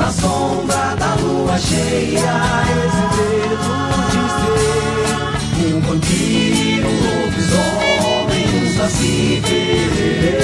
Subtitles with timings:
[0.00, 2.32] Na sombra da lua cheia,
[2.86, 3.70] esse dedo
[4.10, 4.22] de
[5.60, 10.38] ser um vampiro, um lobisomem, um saci pererê.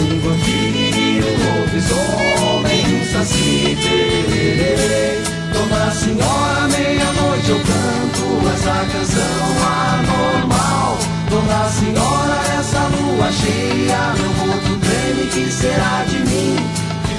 [0.00, 5.22] Um vampiro, um lobisomem, um saci pererê.
[5.52, 9.46] Dona Senhora, meia-noite eu canto essa canção
[9.94, 10.98] anormal.
[11.30, 16.77] Dona Senhora, essa lua cheia, meu corpo treme, que será de mim?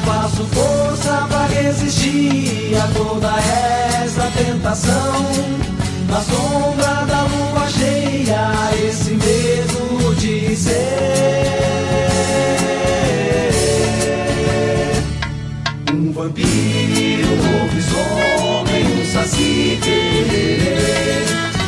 [0.09, 3.31] Faço força pra resistir a toda
[4.01, 5.23] essa tentação.
[6.09, 8.49] Na sombra da lua cheia,
[8.83, 10.73] esse medo de ser
[15.93, 19.79] um vampiro, um lobisomem, um saci.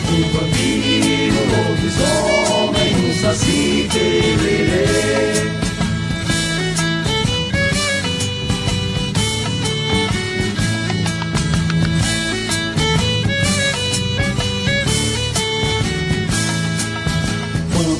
[0.09, 5.40] Um vampiro, um lobisomem, um saci pererê.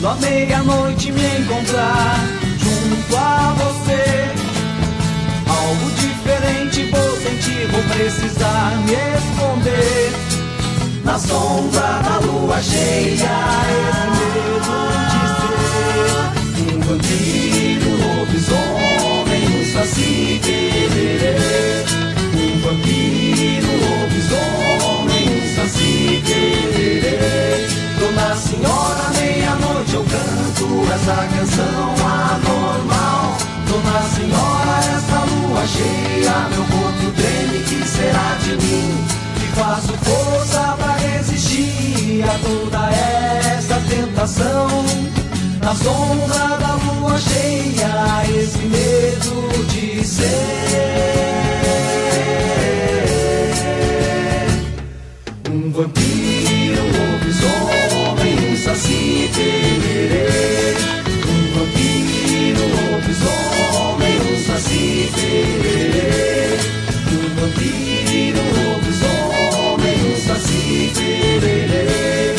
[0.02, 2.20] Quando meia-noite me encontrar
[2.58, 4.34] junto a você,
[5.48, 10.12] algo diferente vou sentir, vou precisar me esconder.
[11.04, 13.30] Na sombra da lua cheia,
[13.78, 14.60] esse medo
[15.12, 21.36] de ser um vampiro, um lobisomem, um saci pererê.
[22.34, 27.68] Um vampiro, um lobisomem, um saci pererê.
[28.00, 28.91] Dona Senhora,
[31.02, 33.38] essa canção anormal.
[33.68, 39.06] Dona Senhora, essa lua cheia, meu corpo treme, que será de mim?
[39.36, 44.68] Que faço força pra resistir a toda essa tentação.
[45.62, 50.28] Na sombra da lua cheia, esse medo de ser
[55.50, 59.30] um vampiro, um lobisomem, um saci
[63.12, 66.56] um lobisomem, um saci pererê.
[67.12, 72.36] Um vampiro, um lobisomem, um saci pererê.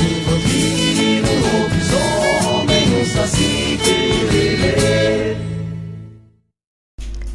[0.00, 5.36] Um vampiro, um lobisomem, um saci pererê.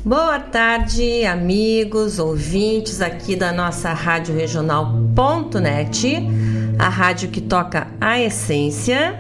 [0.04, 6.18] Boa tarde, amigos, ouvintes aqui da nossa Rádio Regional.net,
[6.80, 9.20] a rádio que toca a essência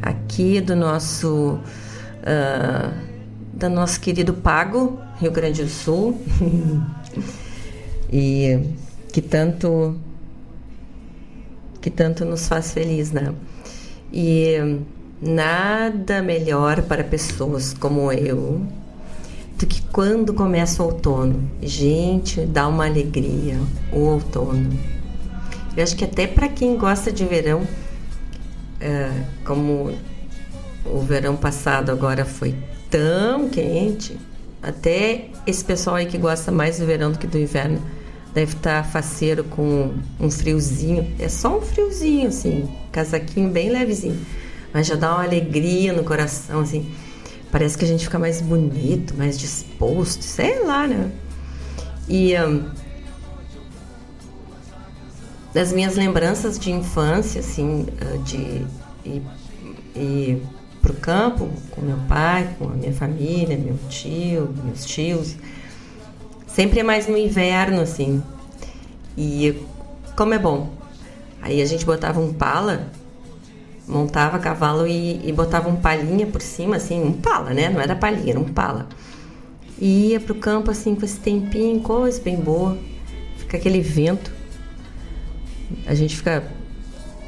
[0.00, 1.58] aqui do nosso
[2.24, 2.92] ah,
[3.52, 6.20] do nosso querido Pago, Rio Grande do Sul,
[8.12, 8.58] e
[9.12, 9.96] que tanto
[11.80, 13.34] que tanto nos faz feliz, né?
[14.12, 14.54] E
[15.20, 18.64] nada melhor para pessoas como eu
[19.58, 21.48] do que quando começa o outono.
[21.60, 23.58] Gente, dá uma alegria
[23.92, 24.78] o outono.
[25.76, 27.66] Eu acho que até para quem gosta de verão,
[28.80, 29.10] é,
[29.44, 29.92] como
[30.84, 32.54] o verão passado agora foi
[32.90, 34.18] tão quente,
[34.62, 37.80] até esse pessoal aí que gosta mais do verão do que do inverno
[38.32, 41.12] deve estar faceiro com um friozinho.
[41.18, 44.18] É só um friozinho, assim, casaquinho bem levezinho,
[44.72, 46.90] mas já dá uma alegria no coração, assim.
[47.50, 51.10] Parece que a gente fica mais bonito, mais disposto, sei lá, né?
[52.08, 52.70] E hum,
[55.52, 58.66] das minhas lembranças de infância, assim, ah, de
[59.94, 60.42] ir,
[60.82, 65.36] ir pro campo com meu pai, com a minha família, meu tio, meus tios,
[66.46, 68.22] sempre é mais no inverno, assim.
[69.16, 69.56] E
[70.16, 70.70] como é bom.
[71.40, 72.90] Aí a gente botava um pala
[73.86, 77.68] montava cavalo e, e botava um palhinha por cima, assim, um pala, né?
[77.68, 78.88] Não era palhinha, era um pala.
[79.78, 82.78] E ia pro campo, assim, com esse tempinho, coisa bem boa.
[83.36, 84.32] Fica aquele vento.
[85.86, 86.44] A gente fica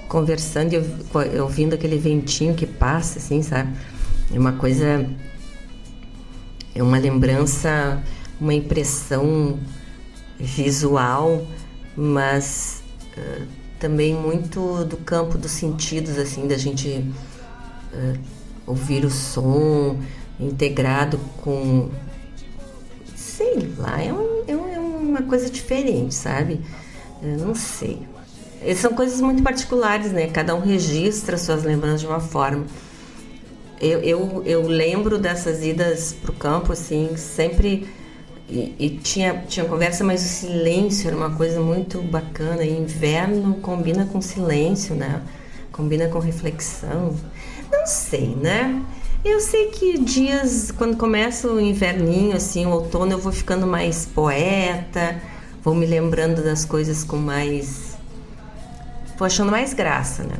[0.08, 3.72] conversando e ouv- ouvindo aquele ventinho que passa, assim, sabe?
[4.32, 5.08] É uma coisa.
[6.74, 8.02] É uma lembrança,
[8.40, 9.58] uma impressão
[10.38, 11.46] visual,
[11.96, 12.82] mas.
[13.16, 13.42] ah,
[13.78, 17.04] também muito do campo dos sentidos, assim, da gente
[18.66, 19.98] ouvir o som
[20.40, 21.90] integrado com
[23.14, 26.60] sei lá, é, um, é, um, é uma coisa diferente, sabe?
[27.22, 28.06] Eu não sei.
[28.76, 30.28] São coisas muito particulares, né?
[30.28, 32.64] Cada um registra suas lembranças de uma forma.
[33.80, 37.86] Eu, eu, eu lembro dessas idas pro campo, assim, sempre.
[38.48, 42.62] E, e, tinha, tinha conversa, mas o silêncio era uma coisa muito bacana.
[42.62, 45.20] E inverno combina com silêncio, né?
[45.72, 47.14] Combina com reflexão.
[47.70, 48.82] Não sei, né?
[49.24, 54.04] Eu sei que dias, quando começa o inverninho, assim, o outono, eu vou ficando mais
[54.04, 55.18] poeta,
[55.62, 57.93] vou me lembrando das coisas com mais.
[59.16, 60.36] Vou achando mais graça, né?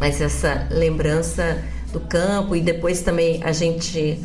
[0.00, 1.62] Mas essa lembrança
[1.92, 4.18] do campo e depois também a gente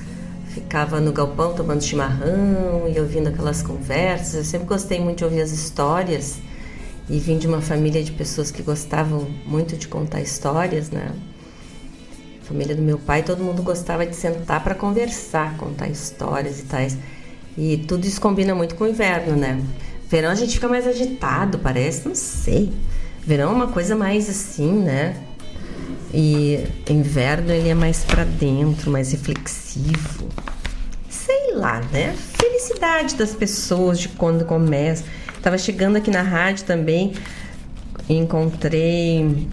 [0.47, 4.35] ficava no galpão tomando chimarrão e ouvindo aquelas conversas.
[4.35, 6.37] Eu sempre gostei muito de ouvir as histórias
[7.09, 11.11] e vim de uma família de pessoas que gostavam muito de contar histórias, né?
[12.45, 16.97] família do meu pai, todo mundo gostava de sentar para conversar, contar histórias e tais.
[17.57, 19.61] E tudo isso combina muito com o inverno, né?
[20.07, 22.71] Verão a gente fica mais agitado, parece, não sei.
[23.25, 25.15] Verão é uma coisa mais assim, né?
[26.13, 30.29] E inverno ele é mais para dentro, mais reflexivo.
[31.09, 32.15] Sei lá, né?
[32.39, 35.03] Felicidade das pessoas de quando começa.
[35.41, 37.13] Tava chegando aqui na rádio também,
[38.07, 39.47] encontrei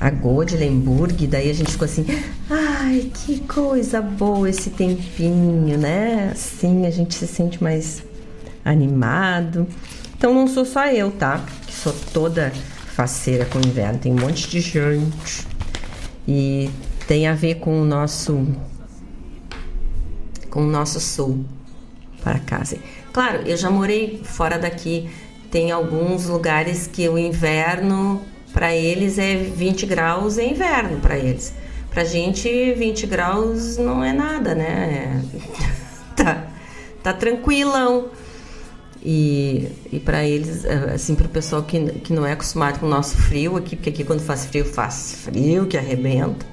[0.00, 2.06] a Godlenburg, daí a gente ficou assim,
[2.50, 6.30] ai, que coisa boa esse tempinho, né?
[6.32, 8.02] Assim a gente se sente mais
[8.64, 9.66] animado.
[10.16, 11.44] Então não sou só eu, tá?
[11.84, 12.50] Sou toda
[12.96, 15.46] faceira com inverno, tem um monte de gente.
[16.26, 16.70] E
[17.06, 18.48] tem a ver com o nosso
[20.48, 21.44] com o nosso sul
[22.22, 22.78] para casa.
[23.12, 25.10] Claro, eu já morei fora daqui.
[25.50, 31.52] Tem alguns lugares que o inverno para eles é 20 graus é inverno para eles.
[31.90, 35.22] Pra gente 20 graus não é nada, né?
[36.16, 36.46] tá,
[37.02, 38.08] tá tranquilão.
[39.04, 42.86] E, e para eles, é, assim, para o pessoal que, que não é acostumado com
[42.86, 46.46] o nosso frio aqui, porque aqui quando faz frio, faz frio que arrebenta.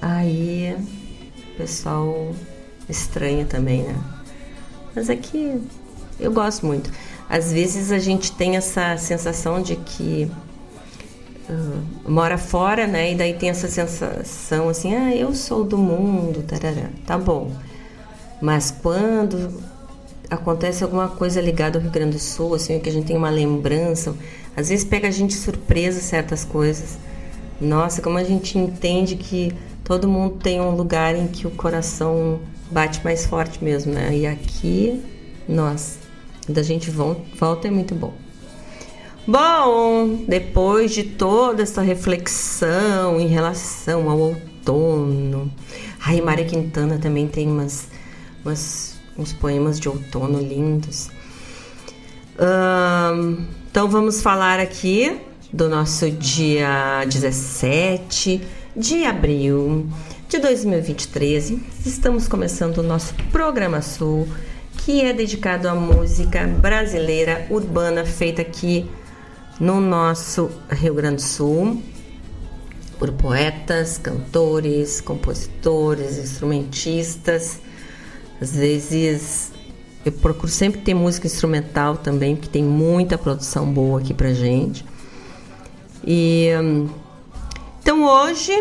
[0.00, 0.74] Aí
[1.52, 2.34] o pessoal
[2.88, 3.94] estranha também, né?
[4.94, 5.60] Mas aqui
[6.18, 6.90] eu gosto muito.
[7.28, 10.30] Às vezes a gente tem essa sensação de que
[11.48, 13.12] uh, mora fora, né?
[13.12, 16.88] E daí tem essa sensação assim, ah, eu sou do mundo, tarará.
[17.06, 17.52] tá bom.
[18.40, 19.62] Mas quando
[20.30, 23.30] acontece alguma coisa ligada ao Rio Grande do Sul, assim, que a gente tem uma
[23.30, 24.14] lembrança,
[24.56, 26.98] às vezes pega a gente surpresa certas coisas.
[27.60, 29.52] Nossa, como a gente entende que
[29.84, 32.40] todo mundo tem um lugar em que o coração
[32.70, 34.16] bate mais forte mesmo, né?
[34.16, 35.02] E aqui,
[35.48, 35.98] nossa,
[36.48, 38.14] da gente volta é muito bom.
[39.26, 45.52] Bom, depois de toda essa reflexão em relação ao outono,
[46.00, 47.86] ai, Maria Quintana também tem umas,
[48.44, 51.10] umas uns poemas de outono lindos.
[53.70, 55.20] então vamos falar aqui
[55.52, 58.40] do nosso dia 17
[58.76, 59.88] de abril
[60.28, 61.54] de 2023.
[61.84, 64.28] Estamos começando o nosso programa Sul,
[64.78, 68.88] que é dedicado à música brasileira urbana feita aqui
[69.58, 71.82] no nosso Rio Grande do Sul
[73.00, 77.58] por poetas, cantores, compositores, instrumentistas.
[78.40, 79.52] Às vezes
[80.04, 84.84] eu procuro sempre ter música instrumental também, porque tem muita produção boa aqui pra gente.
[86.04, 86.48] E
[87.82, 88.52] então hoje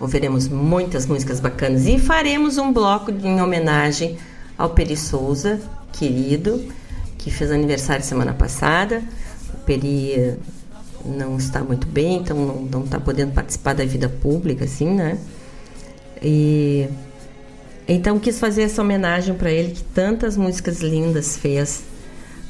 [0.00, 4.18] ouviremos muitas músicas bacanas e faremos um bloco em homenagem
[4.58, 5.60] ao Peri Souza,
[5.92, 6.64] querido,
[7.18, 9.02] que fez aniversário semana passada.
[9.64, 10.36] Peri
[11.04, 15.18] não está muito bem, então não, não está podendo participar da vida pública, assim, né?
[16.20, 16.88] E
[17.88, 21.84] então quis fazer essa homenagem para ele que tantas músicas lindas fez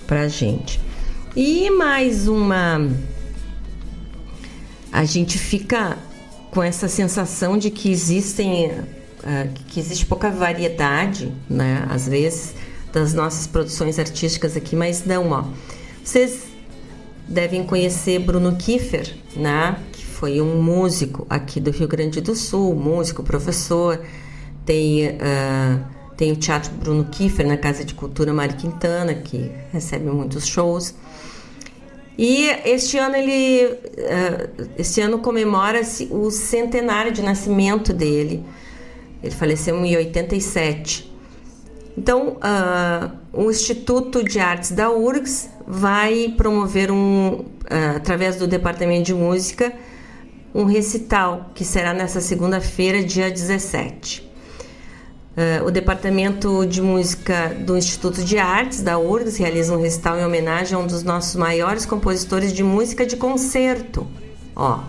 [0.06, 0.80] pra gente.
[1.34, 2.88] E mais uma
[4.90, 5.98] a gente fica
[6.50, 12.54] com essa sensação de que existem uh, que existe pouca variedade, né, às vezes
[12.92, 15.44] das nossas produções artísticas aqui, mas não, ó.
[16.02, 16.44] Vocês
[17.28, 19.76] devem conhecer Bruno Kiefer, né?
[19.92, 24.00] que foi um músico aqui do Rio Grande do Sul, músico, professor.
[24.66, 25.84] Tem, uh,
[26.16, 30.94] tem o Teatro Bruno Kiefer na Casa de Cultura Mari Quintana, que recebe muitos shows.
[32.18, 38.44] E este ano ele, uh, este ano comemora-se o centenário de nascimento dele.
[39.22, 41.14] Ele faleceu em 87.
[41.96, 49.04] Então, uh, o Instituto de Artes da URGS vai promover um, uh, através do Departamento
[49.04, 49.72] de Música,
[50.54, 54.25] um recital que será nessa segunda-feira, dia 17.
[55.36, 60.24] Uh, o Departamento de Música do Instituto de Artes da URGS realiza um recital em
[60.24, 64.06] homenagem a um dos nossos maiores compositores de música de concerto,
[64.54, 64.80] ó,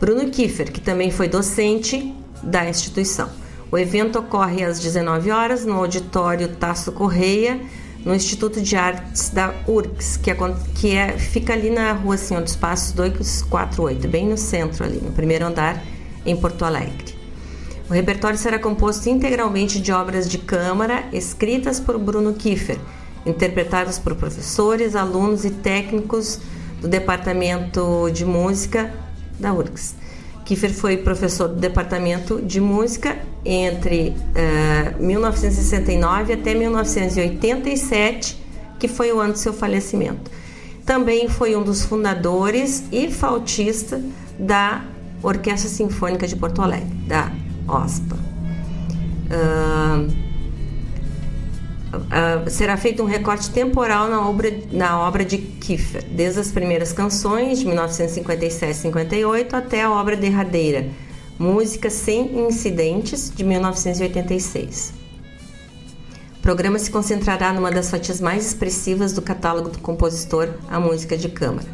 [0.00, 2.12] Bruno Kiefer, que também foi docente
[2.42, 3.30] da instituição.
[3.70, 7.60] O evento ocorre às 19 horas no auditório Tasso Correia,
[8.04, 10.36] no Instituto de Artes da URGS, que, é,
[10.74, 15.12] que é, fica ali na rua Senhor dos Passos 248, bem no centro ali, no
[15.12, 15.80] primeiro andar,
[16.26, 17.19] em Porto Alegre.
[17.90, 22.78] O repertório será composto integralmente de obras de câmara escritas por Bruno Kiefer,
[23.26, 26.38] interpretadas por professores, alunos e técnicos
[26.80, 28.94] do Departamento de Música
[29.40, 29.96] da URGS.
[30.44, 38.40] Kiefer foi professor do Departamento de Música entre uh, eh, 1969 até 1987,
[38.78, 40.30] que foi o ano do seu falecimento.
[40.86, 44.00] Também foi um dos fundadores e flautista
[44.38, 44.84] da
[45.20, 47.32] Orquestra Sinfônica de Porto Alegre, da
[47.70, 48.16] OSPA.
[49.30, 50.10] Uh,
[51.94, 56.92] uh, será feito um recorte temporal na obra, na obra de Kiefer, desde as primeiras
[56.92, 60.88] canções de 1957-58 até a obra derradeira,
[61.38, 64.92] Música Sem Incidentes, de 1986.
[66.38, 71.16] O programa se concentrará numa das fatias mais expressivas do catálogo do compositor, a música
[71.16, 71.68] de câmara.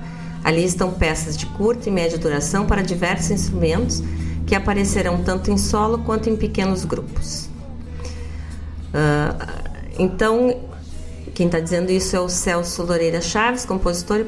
[0.45, 4.03] Ali estão peças de curta e média duração para diversos instrumentos
[4.47, 7.49] que aparecerão tanto em solo quanto em pequenos grupos.
[8.95, 9.67] Uh,
[9.99, 10.61] então,
[11.35, 14.25] quem está dizendo isso é o Celso Loureira Chaves, compositor e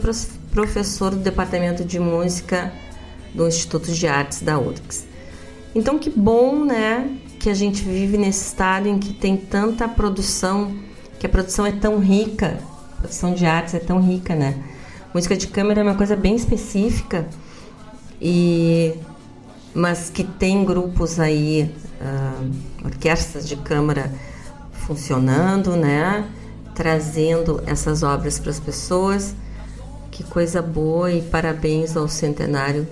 [0.51, 2.73] professor do Departamento de Música
[3.35, 5.07] do Instituto de Artes da URGS.
[5.75, 10.75] Então, que bom, né, que a gente vive nesse estado em que tem tanta produção,
[11.19, 12.59] que a produção é tão rica,
[12.97, 14.57] a produção de artes é tão rica, né?
[15.15, 17.29] Música de câmera é uma coisa bem específica
[18.21, 18.95] e
[19.79, 24.13] mas que tem grupos aí, uh, orquestras de câmara
[24.73, 26.29] funcionando, né?
[26.75, 29.37] Trazendo essas obras para as pessoas.
[30.11, 32.89] Que coisa boa e parabéns ao centenário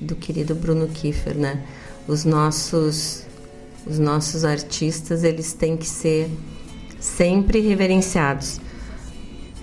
[0.00, 1.62] do querido Bruno Kiefer, né?
[2.06, 3.26] Os nossos
[3.86, 6.30] os nossos artistas, eles têm que ser
[7.00, 8.60] sempre reverenciados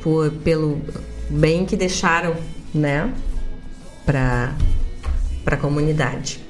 [0.01, 0.81] por pelo
[1.29, 2.35] bem que deixaram,
[2.73, 3.13] né,
[4.03, 4.55] para
[5.45, 6.43] para a comunidade.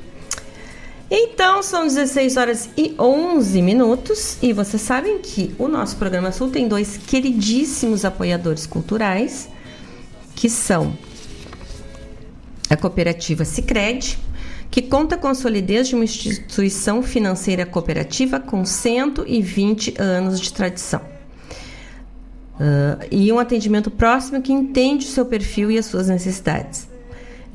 [1.12, 6.50] Então, são 16 horas e 11 minutos e vocês sabem que o nosso programa Sul
[6.50, 9.48] tem dois queridíssimos apoiadores culturais,
[10.36, 10.98] que são
[12.68, 14.18] a cooperativa Sicredi,
[14.72, 21.02] que conta com a solidez de uma instituição financeira cooperativa com 120 anos de tradição.
[22.56, 26.95] Uh, e um atendimento próximo que entende o seu perfil e as suas necessidades.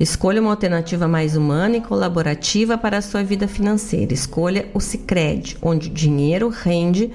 [0.01, 4.11] Escolha uma alternativa mais humana e colaborativa para a sua vida financeira.
[4.11, 7.11] Escolha o Sicredi, onde o dinheiro rende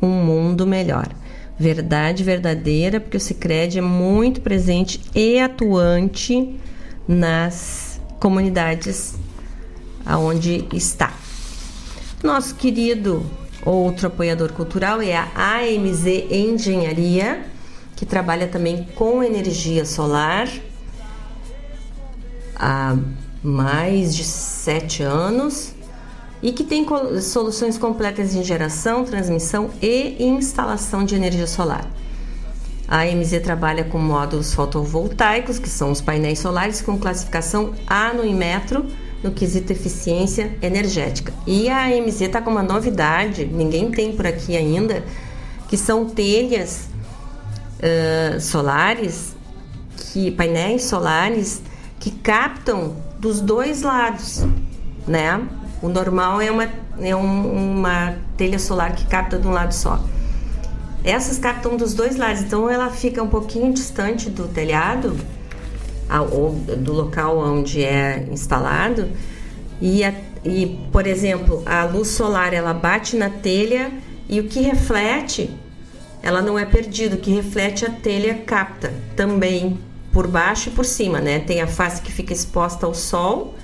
[0.00, 1.08] um mundo melhor.
[1.58, 6.54] Verdade verdadeira, porque o Sicredi é muito presente e atuante
[7.08, 9.16] nas comunidades
[10.06, 11.12] aonde está.
[12.22, 13.26] Nosso querido
[13.66, 17.44] outro apoiador cultural é a AMZ Engenharia,
[17.96, 20.48] que trabalha também com energia solar
[22.58, 22.96] há
[23.42, 25.72] mais de sete anos
[26.42, 26.86] e que tem
[27.20, 31.88] soluções completas em geração, transmissão e instalação de energia solar.
[32.86, 38.24] A AMZ trabalha com módulos fotovoltaicos, que são os painéis solares com classificação A no
[38.24, 38.86] Inmetro,
[39.22, 41.32] no quesito eficiência energética.
[41.46, 45.04] E a AMZ está com uma novidade, ninguém tem por aqui ainda,
[45.68, 46.88] que são telhas
[47.78, 49.36] uh, solares,
[49.96, 51.60] que painéis solares
[51.98, 54.46] que captam dos dois lados,
[55.06, 55.46] né?
[55.82, 56.68] O normal é uma,
[57.00, 60.02] é um, uma telha solar que capta de um lado só.
[61.04, 65.16] Essas captam dos dois lados, então ela fica um pouquinho distante do telhado,
[66.32, 69.08] ou do local onde é instalado,
[69.80, 70.12] e, a,
[70.44, 73.92] e, por exemplo, a luz solar ela bate na telha
[74.28, 75.50] e o que reflete,
[76.22, 79.78] ela não é perdido, o que reflete a telha capta também
[80.18, 81.38] por baixo e por cima, né?
[81.38, 83.54] Tem a face que fica exposta ao sol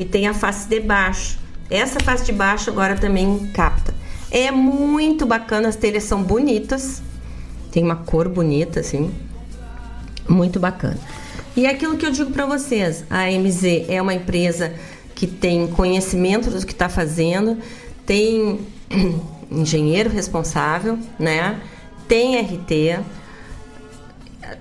[0.00, 1.38] e tem a face de baixo.
[1.68, 3.92] Essa face de baixo agora também capta.
[4.30, 7.02] É muito bacana, as telhas são bonitas,
[7.70, 9.10] tem uma cor bonita assim,
[10.26, 10.96] muito bacana.
[11.54, 14.72] E é aquilo que eu digo para vocês, a MZ é uma empresa
[15.14, 17.58] que tem conhecimento do que está fazendo,
[18.06, 18.60] tem
[19.52, 21.60] engenheiro responsável, né?
[22.08, 23.04] Tem RT,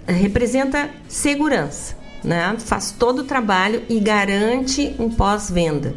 [0.07, 2.55] representa segurança, né?
[2.59, 5.95] Faz todo o trabalho e garante um pós-venda.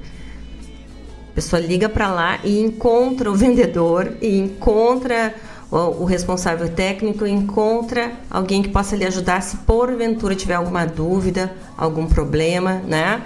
[1.30, 5.34] A pessoa liga para lá e encontra o vendedor e encontra
[5.70, 12.06] o, responsável técnico encontra alguém que possa lhe ajudar se porventura tiver alguma dúvida, algum
[12.06, 13.22] problema, né?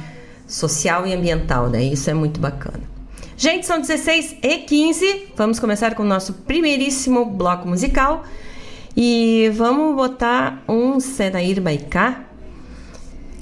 [0.47, 1.81] social e ambiental, né?
[1.81, 2.98] Isso é muito bacana.
[3.39, 5.27] Gente, são 16 e 15.
[5.37, 8.25] Vamos começar com o nosso primeiríssimo bloco musical.
[8.97, 12.25] E vamos botar um Senair Baicá.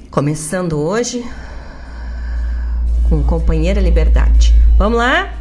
[0.08, 1.26] Começando hoje
[3.08, 4.54] com Companheira Liberdade.
[4.76, 5.34] Vamos lá?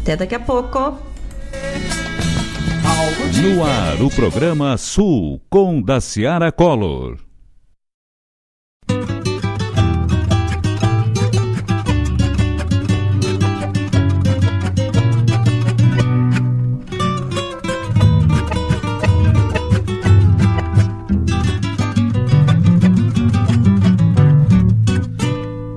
[0.00, 0.96] Até daqui a pouco.
[3.42, 7.18] No ar, o programa Sul com Daciara Collor.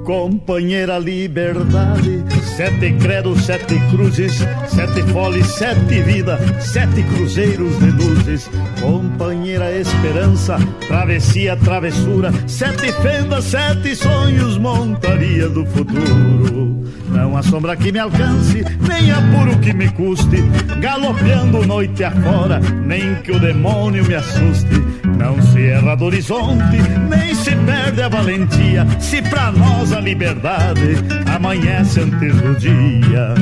[0.08, 2.24] Companheira liberdade.
[2.56, 4.38] Sete credos, sete cruzes,
[4.68, 8.50] sete foles, sete vida, sete cruzeiros de luzes.
[8.80, 16.88] Companheira esperança, travessia, travessura, sete fendas, sete sonhos, montaria do futuro.
[17.10, 20.38] Não há sombra que me alcance, nem apuro que me custe,
[20.80, 24.87] galopeando noite afora, nem que o demônio me assuste.
[25.18, 26.78] Não se erra do horizonte,
[27.10, 30.96] nem se perde a valentia, se pra nós a liberdade
[31.34, 33.34] amanhece antes do dia.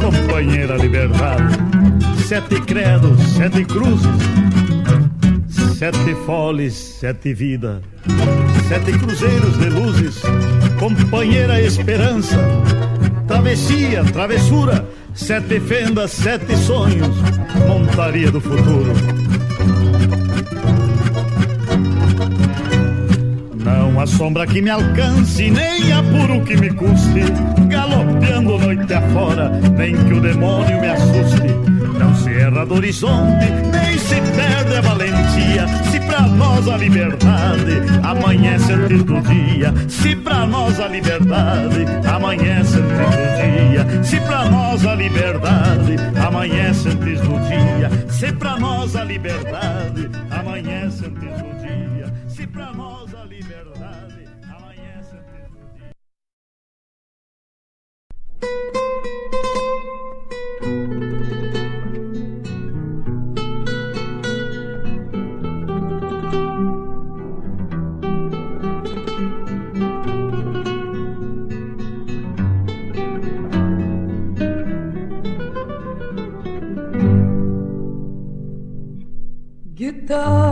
[0.00, 1.54] Companheira liberdade,
[2.26, 4.10] sete credos, sete cruzes,
[5.76, 7.80] sete foles, sete vida,
[8.68, 10.22] sete cruzeiros de luzes,
[10.78, 12.36] companheira esperança,
[13.26, 14.86] travessia, travessura
[15.18, 17.14] Sete fendas, sete sonhos,
[17.66, 18.92] montaria do futuro.
[23.56, 27.24] Não há sombra que me alcance, nem apuro que me custe,
[27.68, 31.77] galopeando noite afora, nem que o demônio me assuste.
[31.98, 35.66] Não se erra do horizonte, nem se perde a valentia.
[35.90, 39.74] Se pra nós a liberdade amanhece antes do dia.
[39.88, 44.04] Se pra nós a liberdade amanhece antes do dia.
[44.04, 47.90] Se pra nós a liberdade amanhece antes do dia.
[48.08, 52.12] Se pra nós a liberdade amanhece antes do dia.
[52.28, 55.92] Se pra nós a liberdade amanhece antes do dia.
[80.08, 80.48] Guitarra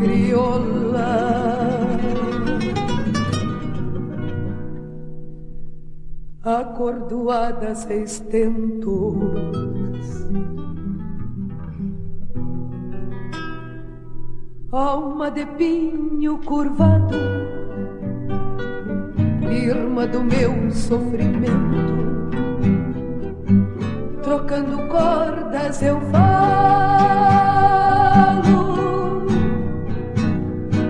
[0.00, 1.10] crioula
[6.42, 8.90] acordoada seis tentos.
[14.72, 17.14] Alma de pinho curvado
[19.52, 22.49] irmã do meu sofrimento
[24.30, 26.86] trocando cordas eu falo,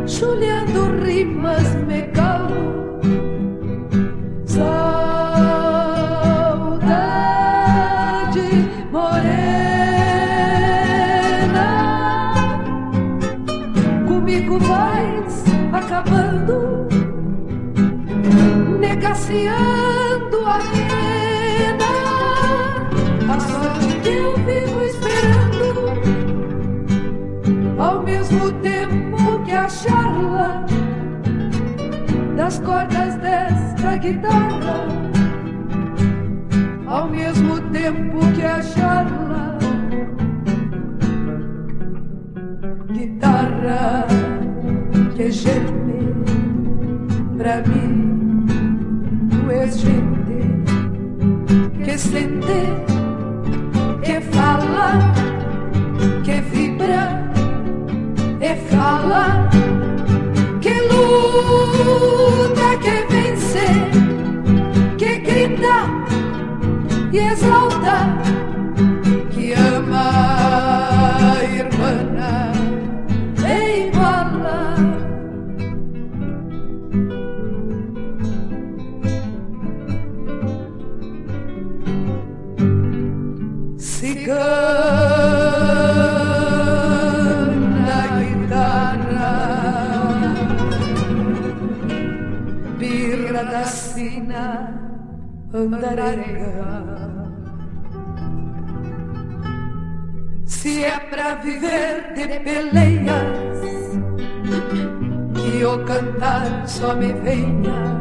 [0.06, 3.00] juliando rimas me calo.
[4.44, 4.68] Saudade
[8.92, 9.48] morena,
[14.06, 16.86] comigo vais acabando,
[18.78, 19.99] negaciando
[34.00, 34.86] guitarra,
[36.86, 39.58] ao mesmo tempo que a charla.
[42.92, 44.06] Guitarra
[45.14, 46.14] que geme
[47.36, 48.46] pra mim,
[49.30, 50.20] tu és gente
[51.84, 52.62] que sente,
[54.02, 54.98] que fala,
[56.24, 57.30] que vibra
[58.40, 59.48] e fala,
[61.40, 63.66] luta, que vence,
[64.98, 65.78] que grita
[67.12, 68.19] e exalta,
[95.60, 96.80] andarenga.
[100.46, 103.80] Se é pra viver de peleias,
[105.34, 108.00] que o cantar só me venha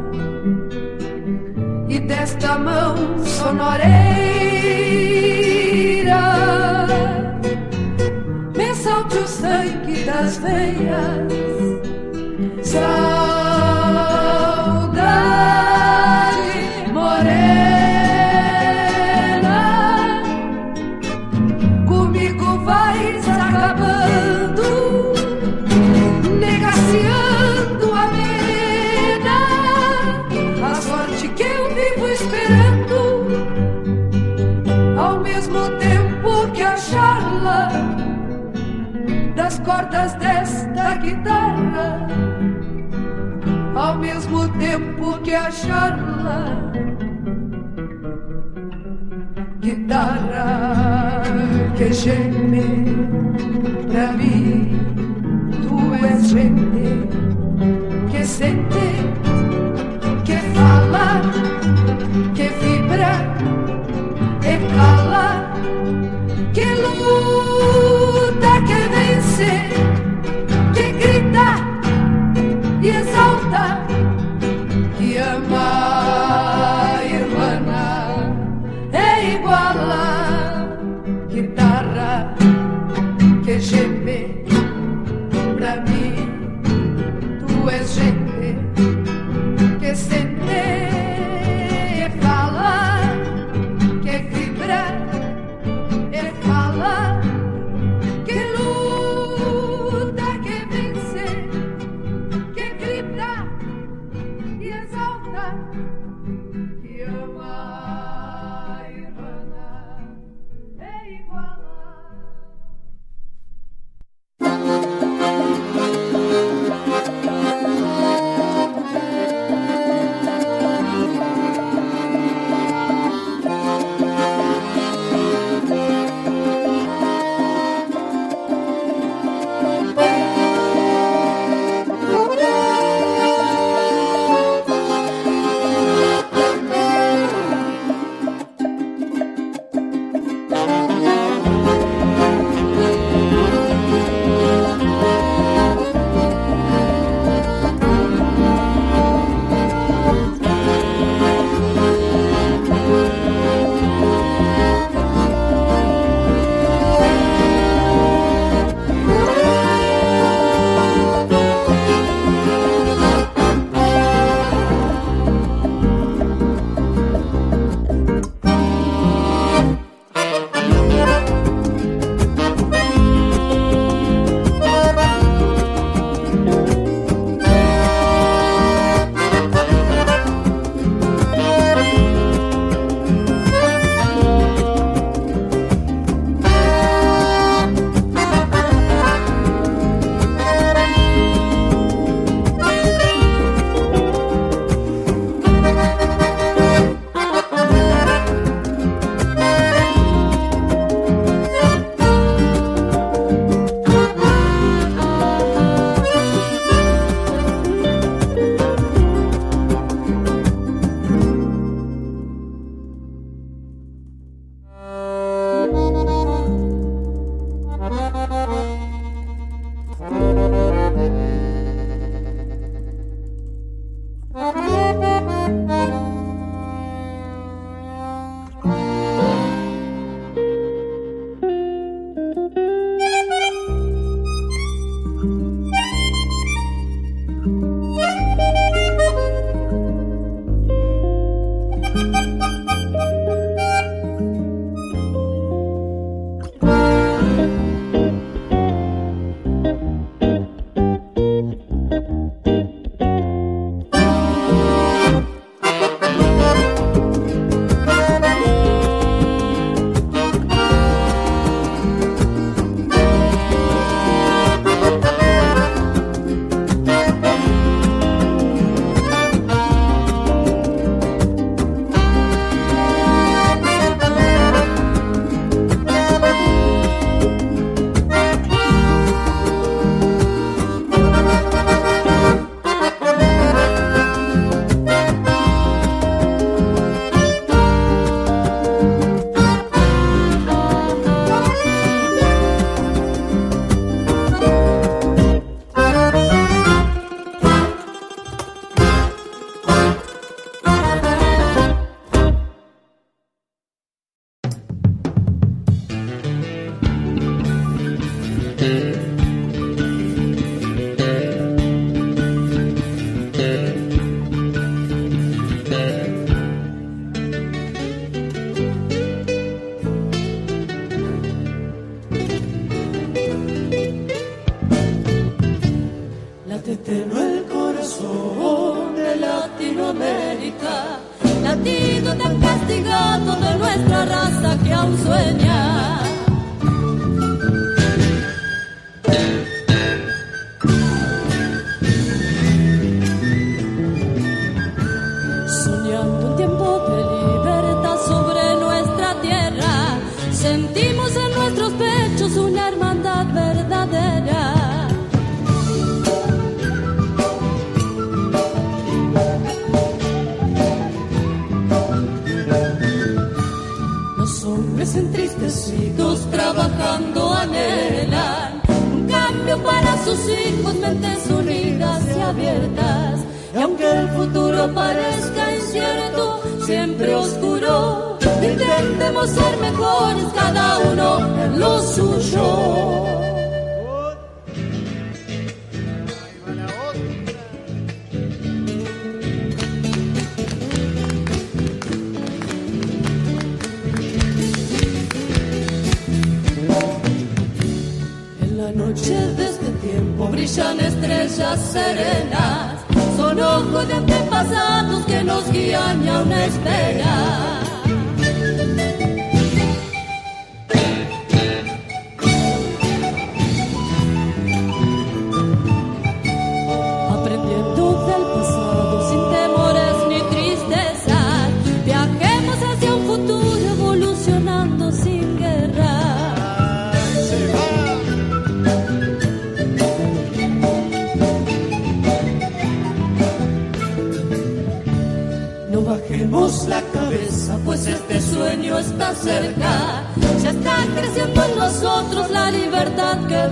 [1.88, 4.60] e desta mão sonoreira
[8.56, 11.30] me salte o sangue das veias.
[12.64, 13.39] Saudade
[17.20, 18.24] morena,
[21.86, 24.64] comigo vais acabando,
[26.40, 29.38] negaciando a pena,
[30.66, 33.00] a sorte que eu vivo esperando,
[34.98, 37.70] ao mesmo tempo que a charla
[39.36, 42.08] das cordas desta guitarra,
[43.76, 46.70] ao mesmo tempo que a charla
[52.00, 52.64] que geme
[53.92, 54.72] pra mim,
[55.64, 56.34] tu és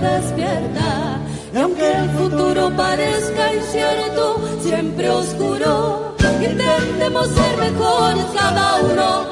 [0.00, 1.20] despierta.
[1.52, 9.24] Y aunque el futuro parezca incierto, siempre oscuro, intentemos ser mejores cada uno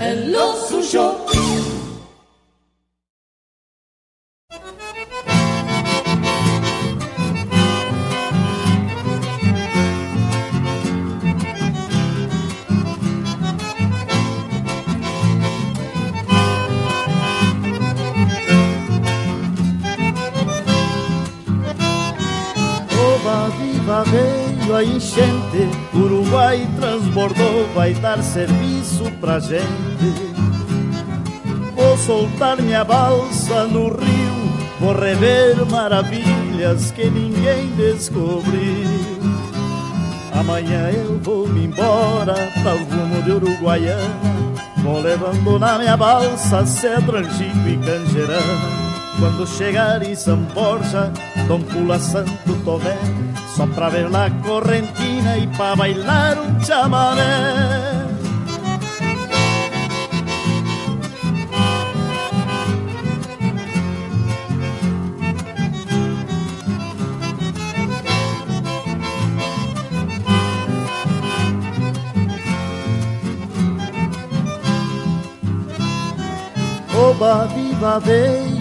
[0.00, 1.33] en lo suyo.
[26.54, 29.64] Uruguai transbordou, vai dar serviço pra gente.
[31.74, 39.24] Vou soltar minha balsa no rio, vou rever maravilhas que ninguém descobriu.
[40.32, 44.14] Amanhã eu vou me embora para o rumo de Uruguaiana,
[44.78, 48.84] vou levando na minha balsa cedro, angico e canjerana.
[49.18, 51.12] Quando chegar em São Borja,
[51.46, 52.98] Dom Pula Santo Tomé,
[53.54, 57.22] só pra ver la correntina e pra bailar um chamamé.
[76.96, 78.00] Oba, viva,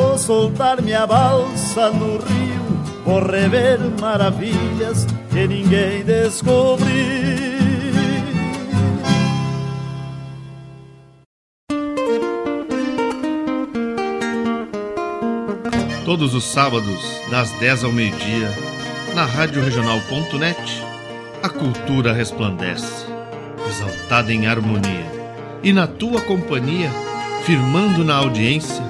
[0.00, 6.88] Vou soltar minha balsa no rio, vou rever maravilhas que ninguém descobriu.
[16.06, 18.48] Todos os sábados, das 10 ao meio-dia,
[19.14, 19.62] na Rádio
[21.42, 23.04] a cultura resplandece,
[23.68, 25.06] exaltada em harmonia,
[25.62, 26.90] e na tua companhia,
[27.44, 28.89] firmando na audiência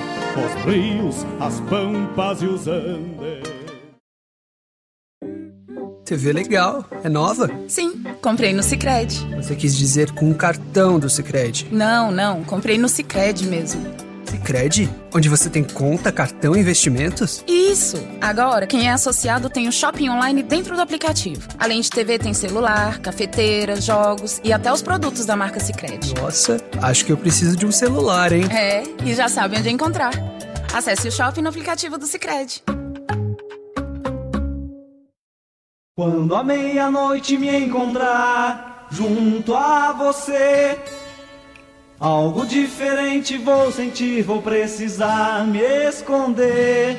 [0.39, 3.51] os rios, as pampas e os andes.
[6.05, 7.49] TV legal, é nova?
[7.67, 9.25] Sim, comprei no Sicredi.
[9.35, 11.69] Você quis dizer com um cartão do Sicredi?
[11.71, 14.10] Não, não, comprei no Sicredi mesmo.
[14.31, 14.89] Sicredi?
[15.13, 17.43] Onde você tem conta, cartão e investimentos?
[17.45, 17.97] Isso!
[18.21, 21.45] Agora, quem é associado tem o shopping online dentro do aplicativo.
[21.59, 26.13] Além de TV, tem celular, cafeteira, jogos e até os produtos da marca Sicredi.
[26.15, 28.45] Nossa, acho que eu preciso de um celular, hein?
[28.49, 30.13] É, e já sabe onde encontrar.
[30.73, 32.63] Acesse o shopping no aplicativo do Sicredi.
[35.93, 40.79] Quando a meia-noite me encontrar junto a você,
[42.01, 46.97] algo diferente vou sentir, vou precisar me esconder.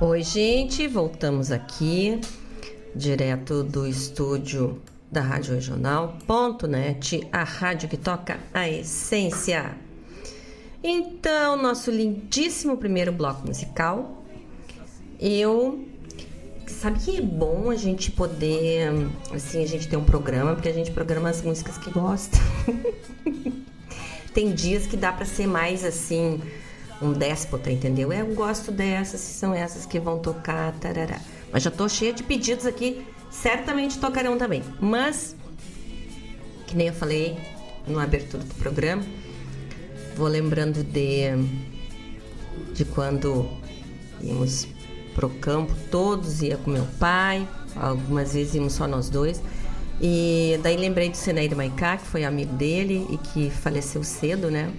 [0.00, 2.20] Oi, gente, voltamos aqui
[2.94, 9.76] direto do estúdio da Rádio Regional.net, a rádio que toca a essência.
[10.80, 14.22] Então, nosso lindíssimo primeiro bloco musical,
[15.18, 15.85] eu
[16.80, 18.88] sabe que é bom a gente poder,
[19.34, 22.36] assim, a gente ter um programa, porque a gente programa as músicas que gosta.
[24.34, 26.40] Tem dias que dá para ser mais assim,
[27.00, 28.12] um déspota, entendeu?
[28.12, 31.18] Eu gosto dessas, são essas que vão tocar, tarará.
[31.50, 34.62] Mas já tô cheia de pedidos aqui, certamente tocarão também.
[34.78, 35.34] Mas,
[36.66, 37.38] que nem eu falei
[37.86, 39.02] na abertura do programa,
[40.14, 41.30] vou lembrando de,
[42.74, 43.48] de quando
[44.20, 44.75] íamos
[45.16, 49.42] pro campo, todos ia com meu pai, algumas vezes íamos só nós dois.
[49.98, 54.70] E daí lembrei do Senair Maicá, que foi amigo dele e que faleceu cedo, né?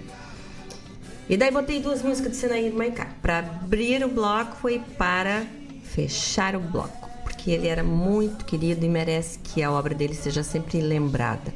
[1.28, 3.08] E daí botei duas músicas do Senair Maicá.
[3.20, 5.44] Para abrir o bloco e para
[5.82, 10.44] fechar o bloco, porque ele era muito querido e merece que a obra dele seja
[10.44, 11.52] sempre lembrada.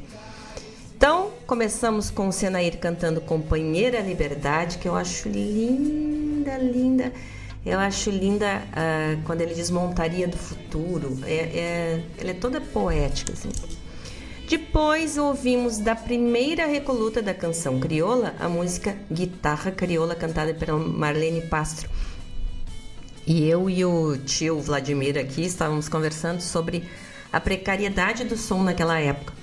[0.97, 7.13] Então, começamos com o Senair cantando Companheira Liberdade, que eu acho linda, linda.
[7.65, 11.17] Eu acho linda uh, quando ele diz montaria do futuro.
[11.23, 13.49] É, é, ela é toda poética, assim.
[14.49, 21.41] Depois ouvimos da primeira recoluta da canção crioula a música Guitarra Crioula, cantada pela Marlene
[21.47, 21.89] Pastro.
[23.25, 26.83] E eu e o tio Vladimir aqui estávamos conversando sobre
[27.31, 29.33] a precariedade do som naquela época.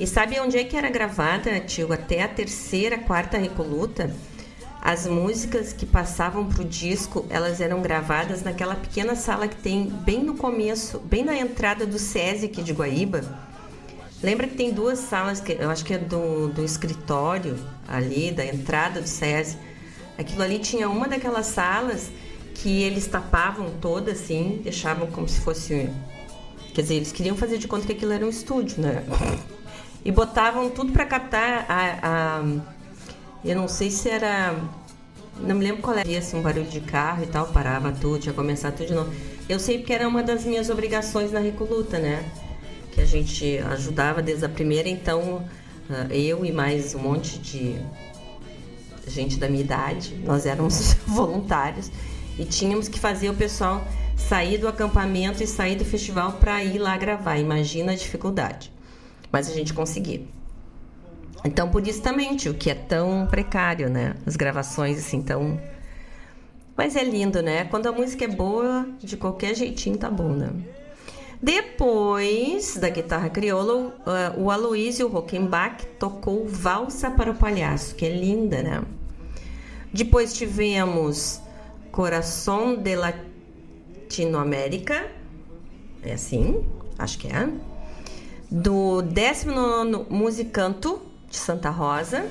[0.00, 1.92] E sabe onde é que era gravada, tio?
[1.92, 4.10] Até a terceira, quarta recoluta
[4.82, 10.24] as músicas que passavam pro disco, elas eram gravadas naquela pequena sala que tem bem
[10.24, 13.22] no começo, bem na entrada do SESI aqui de Guaíba.
[14.22, 18.44] Lembra que tem duas salas, que eu acho que é do, do escritório ali, da
[18.44, 19.58] entrada do SESI.
[20.16, 22.10] Aquilo ali tinha uma daquelas salas
[22.54, 25.90] que eles tapavam toda assim, deixavam como se fosse.
[26.74, 29.04] Quer dizer, eles queriam fazer de conta que aquilo era um estúdio, né?
[30.02, 32.42] E botavam tudo para captar a, a
[33.44, 34.54] eu não sei se era.
[35.38, 38.34] Não me lembro qual era, assim, um barulho de carro e tal, parava tudo, tinha
[38.34, 39.12] começar tudo de novo.
[39.48, 42.24] Eu sei porque era uma das minhas obrigações na Recoluta, né?
[42.92, 45.42] Que a gente ajudava desde a primeira, então
[45.88, 47.80] ah, eu e mais um monte de
[49.06, 51.90] gente da minha idade, nós éramos voluntários
[52.38, 53.84] e tínhamos que fazer o pessoal
[54.16, 57.38] sair do acampamento e sair do festival para ir lá gravar.
[57.38, 58.72] Imagina a dificuldade.
[59.32, 60.22] Mas a gente conseguia.
[61.44, 64.14] Então, por isso também, tio, que é tão precário, né?
[64.26, 65.60] As gravações, assim, tão.
[66.76, 67.64] Mas é lindo, né?
[67.64, 70.50] Quando a música é boa, de qualquer jeitinho tá bom, né?
[71.42, 73.94] Depois da guitarra crioula,
[74.36, 78.82] o Aloysio Rockenbach tocou Valsa para o Palhaço, que é linda, né?
[79.92, 81.40] Depois tivemos
[81.90, 85.10] Coração de Latinoamérica,
[86.02, 86.62] é assim,
[86.98, 87.48] acho que é,
[88.50, 91.00] do 19 Musicanto,
[91.30, 92.26] de Santa Rosa.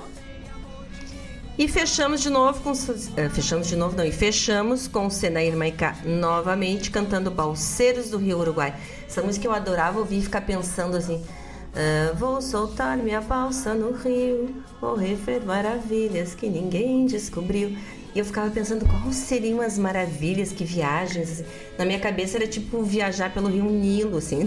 [1.57, 2.71] E fechamos de novo com.
[2.71, 8.17] Uh, fechamos de novo, não, e fechamos com o Senair Maicá novamente cantando Balseiros do
[8.17, 8.73] Rio Uruguai.
[9.05, 11.15] Essa música eu adorava ouvir e ficar pensando assim.
[11.15, 17.77] Uh, vou soltar minha balsa no rio, vou refer maravilhas que ninguém descobriu.
[18.15, 21.29] E eu ficava pensando quais seriam as maravilhas, que viagens.
[21.29, 21.45] Assim.
[21.77, 24.45] Na minha cabeça era tipo viajar pelo rio Nilo, assim.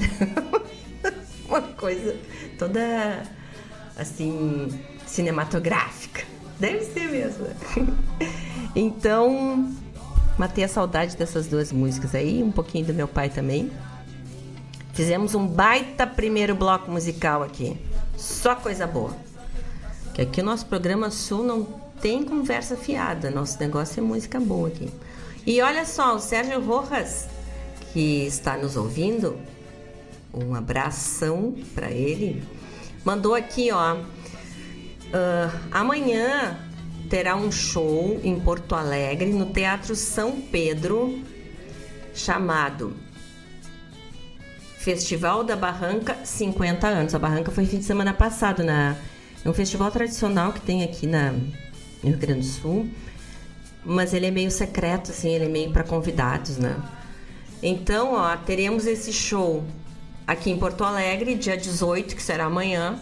[1.47, 2.17] Uma coisa
[2.59, 3.23] toda
[3.97, 4.69] assim,
[5.07, 6.25] cinematográfica.
[6.59, 7.47] Deve ser mesmo.
[8.77, 9.73] então,
[10.39, 13.71] matei a saudade dessas duas músicas aí, um pouquinho do meu pai também.
[14.93, 17.77] Fizemos um baita primeiro bloco musical aqui.
[18.17, 19.17] Só coisa boa.
[20.15, 21.65] Que aqui o nosso programa Sul não
[22.01, 24.91] tem conversa fiada, nosso negócio é música boa aqui.
[25.47, 27.27] E olha só, o Sérgio Rojas,
[27.93, 29.39] que está nos ouvindo,
[30.33, 32.43] um abração para ele,
[33.05, 33.97] mandou aqui, ó.
[33.97, 36.59] Uh, amanhã
[37.11, 41.23] terá um show em Porto Alegre, no Teatro São Pedro,
[42.15, 42.97] chamado
[44.79, 47.15] Festival da Barranca 50 anos.
[47.15, 48.97] A Barranca foi fim de semana passado, na,
[49.45, 52.89] é um festival tradicional que tem aqui na, no Rio Grande do Sul,
[53.85, 56.77] mas ele é meio secreto, assim, ele é meio para convidados, né?
[57.63, 59.63] Então, ó, teremos esse show
[60.33, 62.99] aqui em Porto Alegre, dia 18, que será amanhã,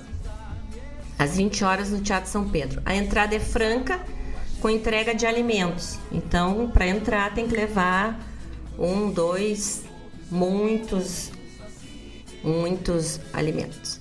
[1.18, 2.83] às 20 horas no Teatro São Pedro.
[2.85, 4.01] A entrada é franca,
[4.61, 5.99] com entrega de alimentos.
[6.11, 8.20] Então, para entrar, tem que levar
[8.78, 9.85] um, dois,
[10.31, 11.31] muitos,
[12.43, 14.01] muitos alimentos.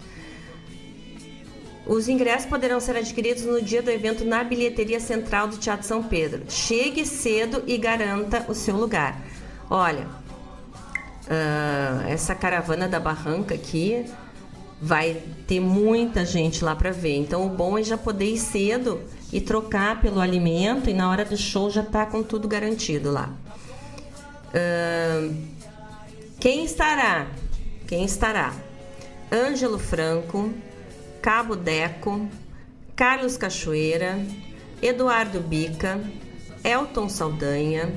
[1.85, 6.03] Os ingressos poderão ser adquiridos no dia do evento na bilheteria central do Teatro São
[6.03, 6.43] Pedro.
[6.47, 9.19] Chegue cedo e garanta o seu lugar.
[9.69, 10.07] Olha,
[11.29, 14.05] uh, essa caravana da barranca aqui
[14.81, 17.17] vai ter muita gente lá para ver.
[17.17, 19.01] Então o bom é já poder ir cedo
[19.31, 23.29] e trocar pelo alimento e na hora do show já tá com tudo garantido lá.
[24.49, 25.35] Uh,
[26.39, 27.27] quem estará?
[27.87, 28.53] Quem estará?
[29.31, 30.51] Ângelo Franco,
[31.21, 32.27] Cabo Deco,
[32.95, 34.19] Carlos Cachoeira,
[34.81, 35.99] Eduardo Bica,
[36.63, 37.93] Elton Saldanha,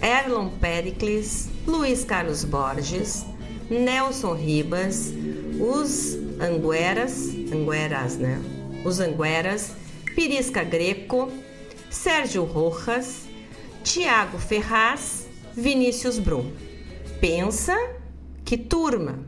[0.00, 3.26] Erlon Pericles, Luiz Carlos Borges,
[3.68, 5.12] Nelson Ribas,
[5.58, 8.40] os Angueras, Angueras, né?
[8.84, 9.72] Os Angueras,
[10.14, 11.30] Pirisca Greco,
[11.90, 13.22] Sérgio Rojas,
[13.82, 16.52] Tiago Ferraz, Vinícius Brum.
[17.20, 17.76] Pensa
[18.44, 19.18] que turma!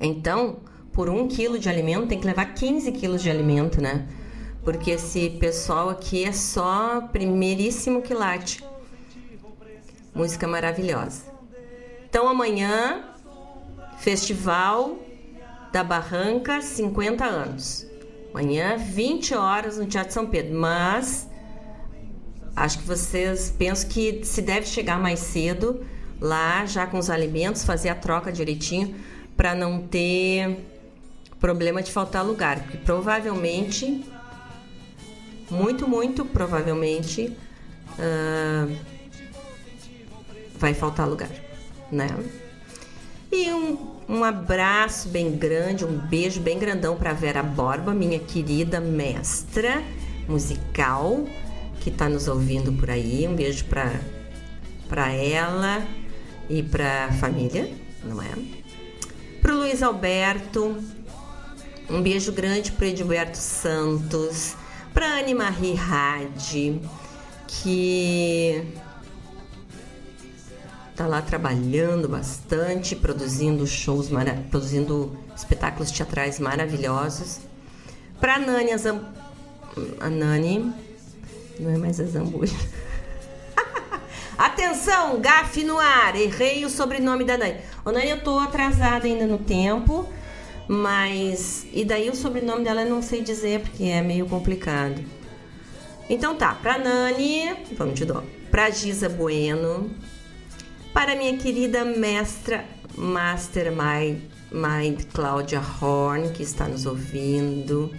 [0.00, 0.58] Então,
[0.92, 4.08] por um quilo de alimento tem que levar 15 quilos de alimento, né?
[4.64, 8.64] Porque esse pessoal aqui é só primeiríssimo quilate.
[10.18, 11.22] Música maravilhosa.
[12.10, 13.04] Então amanhã,
[14.00, 14.98] Festival
[15.72, 17.86] da Barranca, 50 anos.
[18.34, 20.58] Amanhã, 20 horas no Teatro São Pedro.
[20.58, 21.28] Mas
[22.56, 25.86] acho que vocês pensam que se deve chegar mais cedo
[26.20, 28.96] lá, já com os alimentos, fazer a troca direitinho,
[29.36, 30.66] para não ter
[31.38, 32.58] problema de faltar lugar.
[32.64, 34.04] Porque provavelmente,
[35.48, 37.36] muito, muito provavelmente.
[37.96, 38.97] Uh,
[40.58, 41.30] vai faltar lugar,
[41.90, 42.08] né?
[43.30, 48.80] E um, um abraço bem grande, um beijo bem grandão para Vera Borba, minha querida
[48.80, 49.82] mestra
[50.26, 51.26] musical
[51.80, 53.26] que está nos ouvindo por aí.
[53.28, 54.00] Um beijo para
[54.88, 55.86] para ela
[56.48, 57.70] e para família,
[58.02, 58.30] não é?
[59.42, 60.76] Para o Luiz Alberto,
[61.90, 64.56] um beijo grande para Edilberto Santos,
[64.94, 66.80] para Anne Marie Hadi,
[67.46, 68.64] que
[70.98, 74.08] tá lá trabalhando bastante, produzindo shows,
[74.50, 77.38] produzindo espetáculos teatrais maravilhosos.
[78.20, 79.00] Para Nani, a, Zam...
[80.00, 80.74] a Nani,
[81.60, 82.56] não é mais a Zambuja.
[84.36, 87.58] Atenção, gafe no ar, errei o sobrenome da Nani.
[87.84, 90.04] Ô Nani, eu tô atrasada ainda no tempo,
[90.66, 91.64] mas.
[91.72, 95.00] E daí o sobrenome dela eu não sei dizer porque é meio complicado.
[96.10, 98.24] Então tá, pra Nani, vamos de dó.
[98.50, 99.88] Pra Giza Bueno,
[100.98, 102.64] para minha querida mestra
[102.96, 104.18] Mastermind
[104.50, 107.94] Mind Cláudia Horn, que está nos ouvindo.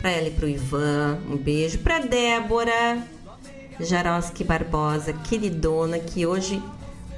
[0.00, 1.78] Para ela e para o Ivan, um beijo.
[1.78, 3.04] Para Débora
[3.80, 6.62] Jaroski Barbosa, queridona, que hoje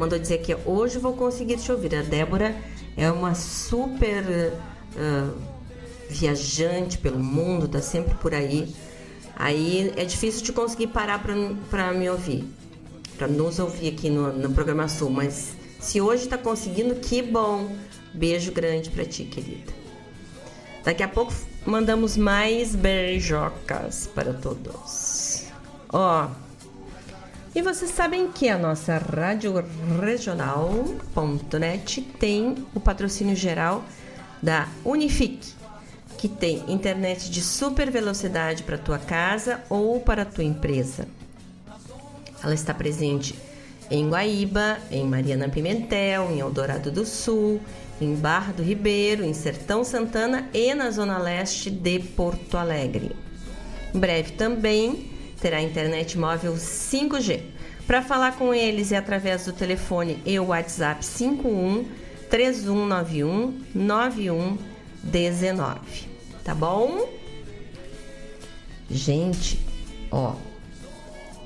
[0.01, 1.95] mandou dizer que hoje vou conseguir te ouvir.
[1.95, 2.57] A Débora
[2.97, 4.25] é uma super
[4.97, 5.37] uh,
[6.09, 8.75] viajante pelo mundo, tá sempre por aí.
[9.37, 11.23] Aí é difícil de conseguir parar
[11.69, 12.49] para me ouvir
[13.19, 15.11] para nos ouvir aqui no, no programa Sul.
[15.11, 17.77] Mas se hoje está conseguindo, que bom!
[18.15, 19.73] Beijo grande para ti, querida.
[20.85, 21.35] Daqui a pouco
[21.67, 25.45] mandamos mais beijocas para todos.
[25.93, 26.29] Ó,
[27.55, 29.53] e vocês sabem que a nossa rádio
[30.01, 33.85] regional.net tem o patrocínio geral
[34.41, 35.53] da Unifique,
[36.17, 41.09] que tem internet de super velocidade para tua casa ou para tua empresa.
[42.43, 43.35] Ela está presente
[43.91, 47.61] em Guaíba, em Mariana Pimentel, em Eldorado do Sul,
[48.01, 53.17] em Barra do Ribeiro, em Sertão Santana e na zona leste de Porto Alegre.
[53.95, 55.11] Em breve também
[55.41, 57.41] terá internet móvel 5G.
[57.87, 61.87] Para falar com eles é através do telefone e o WhatsApp 51
[62.29, 65.79] 3191 9119.
[66.45, 67.09] Tá bom?
[68.91, 69.59] Gente,
[70.11, 70.35] ó.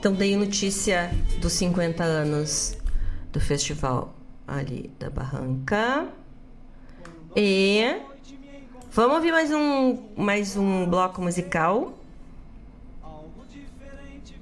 [0.03, 2.77] Então dei notícia dos 50 anos
[3.33, 4.13] do festival
[4.49, 6.09] ali da Barranca.
[7.37, 8.01] E
[8.91, 11.97] vamos ouvir mais um mais um bloco musical.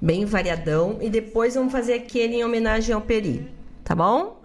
[0.00, 3.46] Bem variadão e depois vamos fazer aquele em homenagem ao Peri,
[3.84, 4.40] tá bom?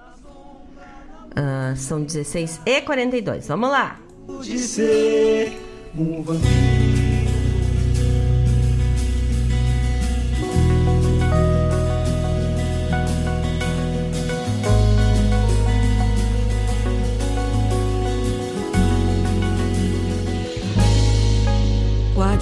[1.32, 3.47] Uh, são 16 e 42.
[3.47, 4.01] Vamos lá.
[4.41, 5.53] De ser
[5.97, 6.95] um vampiro.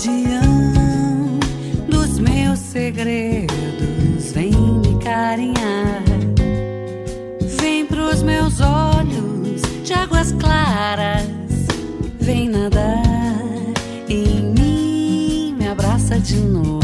[0.04, 1.40] Guardião
[1.88, 6.04] dos meus segredos, vem me carinhar.
[7.62, 11.26] Vem pros meus olhos de águas claras,
[12.20, 13.02] vem nadar
[14.10, 16.83] em mim, me abraça de novo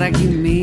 [0.00, 0.59] fragmento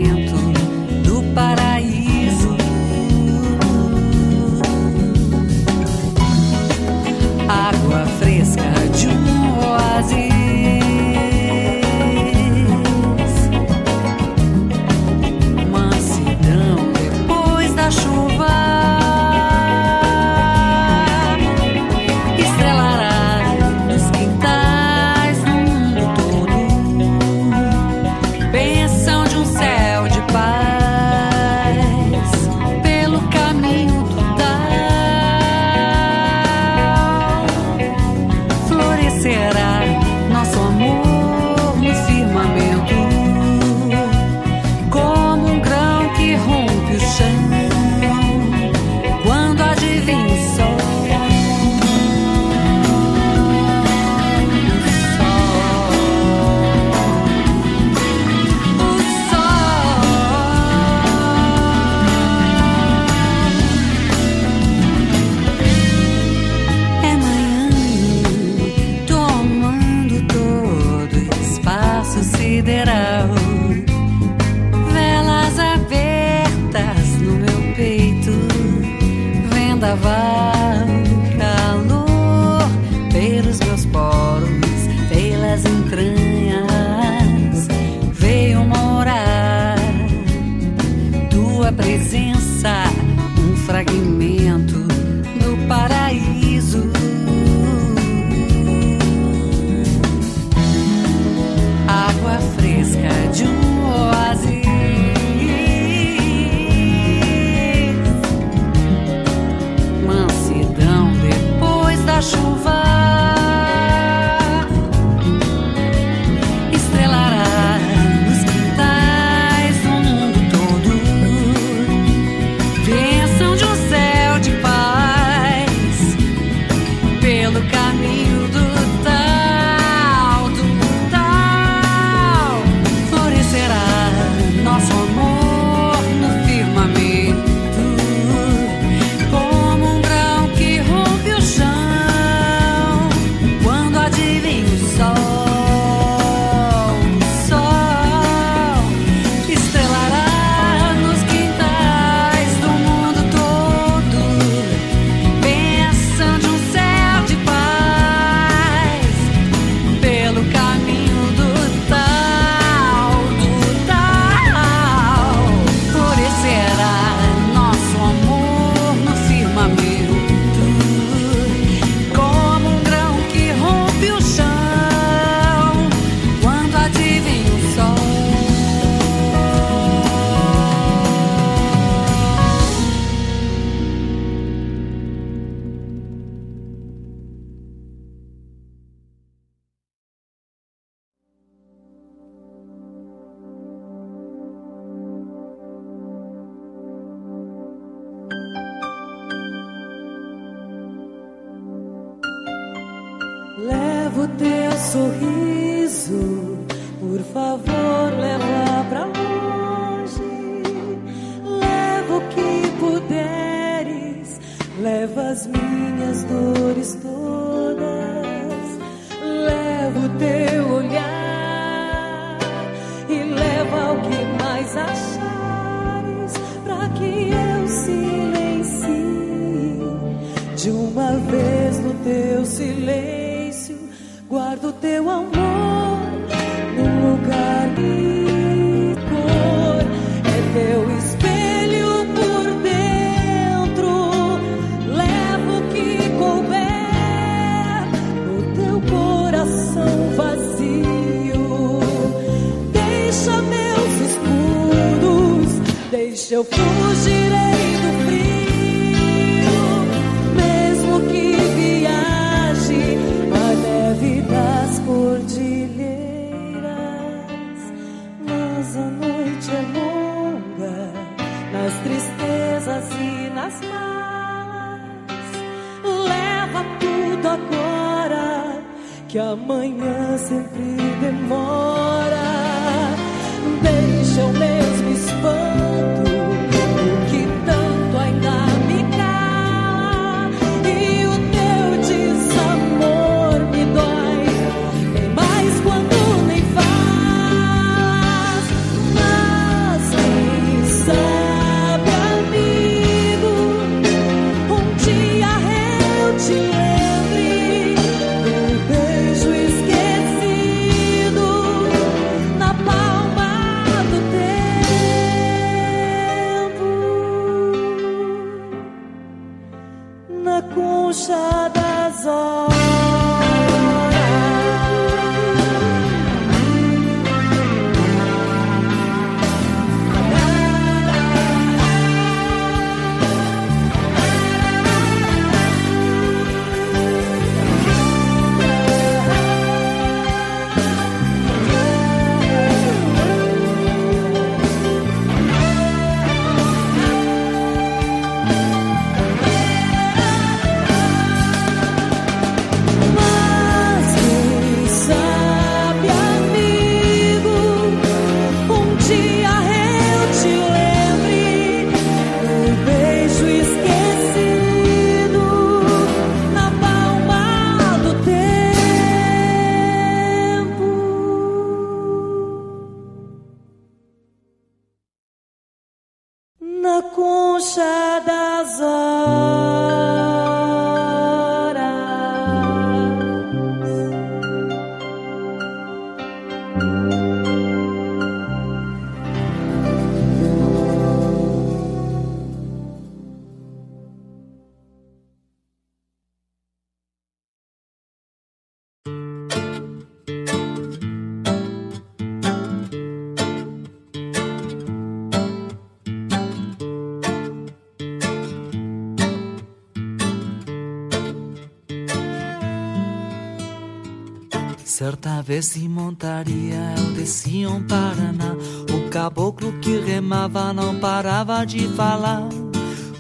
[415.28, 416.74] Certa vez em montaria.
[416.78, 418.34] Eu descia um Paraná.
[418.74, 422.30] O caboclo que remava não parava de falar.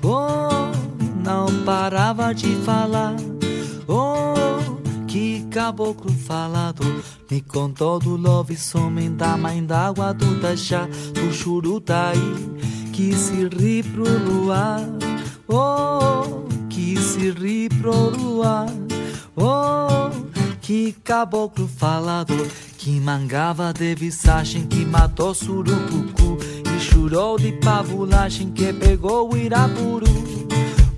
[0.03, 0.69] Oh,
[1.23, 3.15] não parava de falar.
[3.87, 4.75] Oh,
[5.07, 6.83] que caboclo falado.
[7.31, 12.19] Me contou do love somem da mãe d'água do Tajá Do Churutaí
[12.91, 14.81] que se ri pro luar.
[15.47, 18.67] Oh, que se ri pro luar.
[19.37, 20.26] Oh,
[20.67, 22.45] que caboclo falador
[22.77, 26.37] que mangava de visagem que matou surucucu
[26.75, 30.07] e chorou de pavulagem que pegou o Irapuru.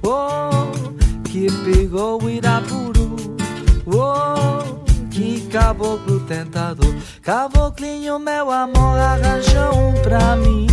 [0.02, 3.16] Oh, que pegou o Irapuru.
[3.86, 6.96] Oh, que caboclo tentador.
[7.22, 10.66] Caboclinho, meu amor, arranjou um pra mim.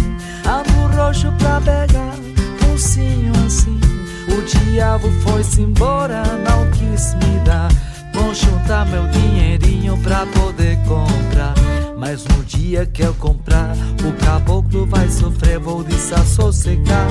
[0.49, 2.14] Ando roxo pra pegar,
[2.61, 3.78] focinho assim.
[4.26, 7.86] O diabo foi-se embora, não quis me dar.
[8.26, 11.54] Vou juntar meu dinheirinho pra poder comprar.
[11.96, 13.72] Mas no dia que eu comprar,
[14.04, 17.06] o caboclo vai sofrer, vou desassossegar.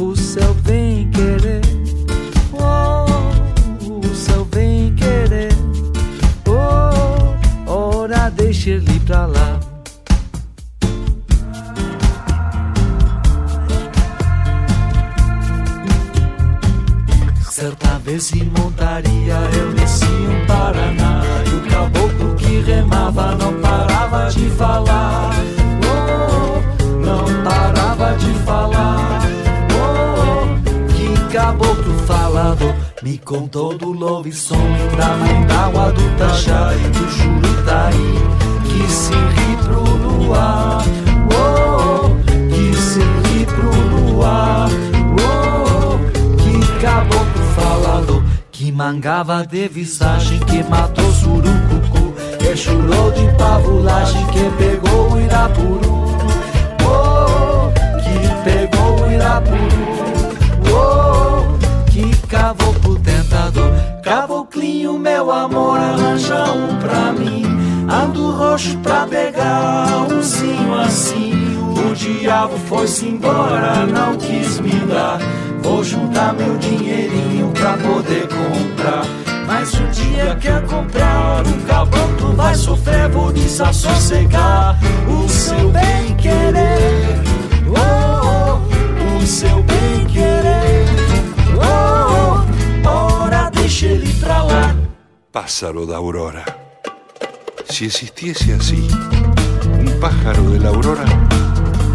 [0.00, 1.60] O céu vem querer,
[2.52, 5.52] oh, o céu vem querer,
[6.48, 9.57] oh, ora deixa ele pra lá.
[17.58, 24.30] Certa vez em montaria eu desci um Paraná E o caboclo que remava, não parava
[24.30, 25.32] de falar.
[25.82, 29.22] Oh, não parava de falar.
[29.74, 32.72] Oh, que caboclo falador.
[33.02, 34.54] Me contou do louve som
[34.96, 38.14] da mãe d'água do Tajá e do Jurutaí
[38.68, 40.84] que se ri pro luar.
[41.34, 42.10] Oh,
[42.54, 44.68] que se ri pro luar.
[45.18, 45.98] Oh,
[46.36, 47.17] que caboclo
[48.58, 56.04] que mangava de visagem que matou surucucu que chorou de pavulagem que pegou o Irapuru.
[56.82, 57.70] Oh,
[58.02, 60.34] que pegou o Irapuru.
[60.74, 63.70] Oh, que caboclo tentador.
[64.02, 67.44] Caboclinho, meu amor, arranja um pra mim.
[67.88, 71.32] Ando roxo pra pegar um sim assim.
[71.76, 75.20] O diabo foi-se embora, não quis me dar.
[75.62, 79.04] Vou juntar meu dinheirinho pra poder comprar.
[79.46, 84.78] Mas o dia quer comprar, o caboclo vai sofrer, vou desassossegar
[85.08, 87.18] o seu bem querer.
[87.66, 90.86] Oh, oh, o seu bem querer.
[91.56, 92.44] Oh,
[92.84, 94.76] oh, ora deixa ele pra lá.
[95.32, 96.44] Pássaro da aurora.
[97.70, 98.88] Si existiese así,
[99.80, 101.04] un pájaro de la aurora,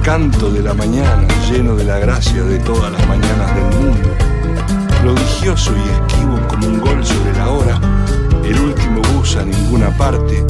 [0.03, 4.09] canto de la mañana lleno de la gracia de todas las mañanas del mundo,
[5.04, 7.82] prodigioso y esquivo como un gol sobre la hora,
[8.45, 10.41] el último bus a ninguna parte,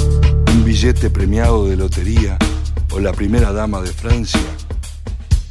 [0.51, 2.38] un billete premiado de lotería
[2.91, 4.39] o la primera dama de Francia,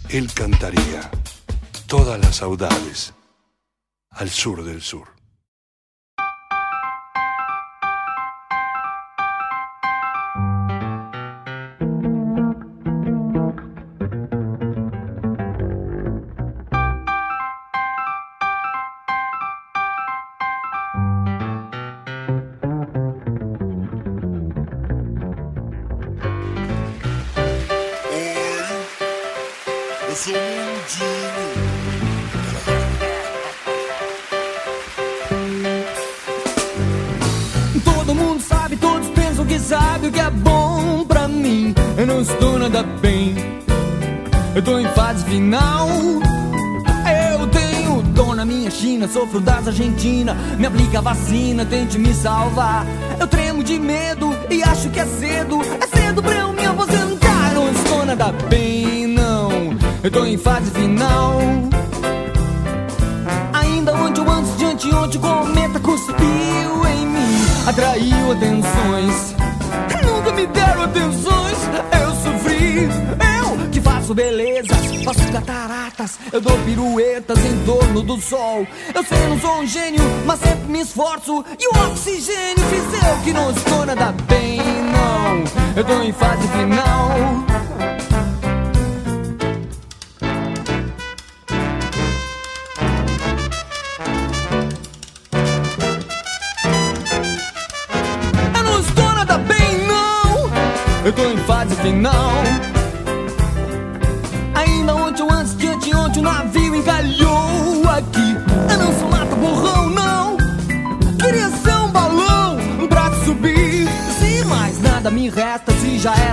[0.09, 1.11] él cantaría
[1.89, 3.13] todas las saudades
[4.11, 5.12] al sur del sur.
[50.93, 52.85] Aplica a vacina, tente me salvar.
[53.19, 55.63] Eu tremo de medo e acho que é cedo.
[55.81, 57.55] É cedo pra eu me aposentar.
[57.55, 59.75] Não estou nada bem, não.
[60.03, 61.39] Eu tô em fase final.
[63.55, 69.35] Ainda ontem ou antes de anteontem, o cometa cuspiu em mim, atraiu atenções.
[70.05, 71.59] Nunca me deram atenções,
[72.03, 72.85] eu sofri.
[72.85, 73.42] Eu que
[73.83, 78.67] faço belezas, faço cataratas, eu dou piruetas em torno do sol.
[78.95, 81.45] Eu sei, não sou um gênio, mas sempre me esforço.
[81.59, 85.45] E o oxigênio fiz eu que não estou nada bem, não.
[85.77, 87.19] Eu tô em fase final.
[98.55, 100.51] Eu não estou nada bem, não.
[101.05, 102.12] Eu tô em fase final.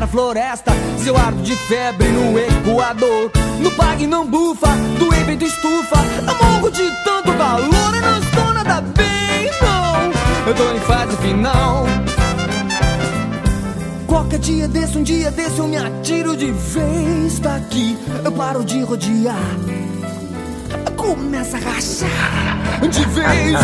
[0.10, 0.72] Floresta.
[0.98, 3.32] Se eu ardo de febre no Equador.
[3.60, 5.98] No pague não bufa, do evento estufa.
[6.18, 10.48] Eu morro de tanto calor, eu não estou nada bem, não.
[10.48, 11.86] Eu tô em fase final.
[14.08, 17.98] Qualquer dia desse, um dia desse eu me atiro de vez daqui.
[18.24, 19.36] Eu paro de rodear.
[21.10, 23.58] Começa a rachar de vez.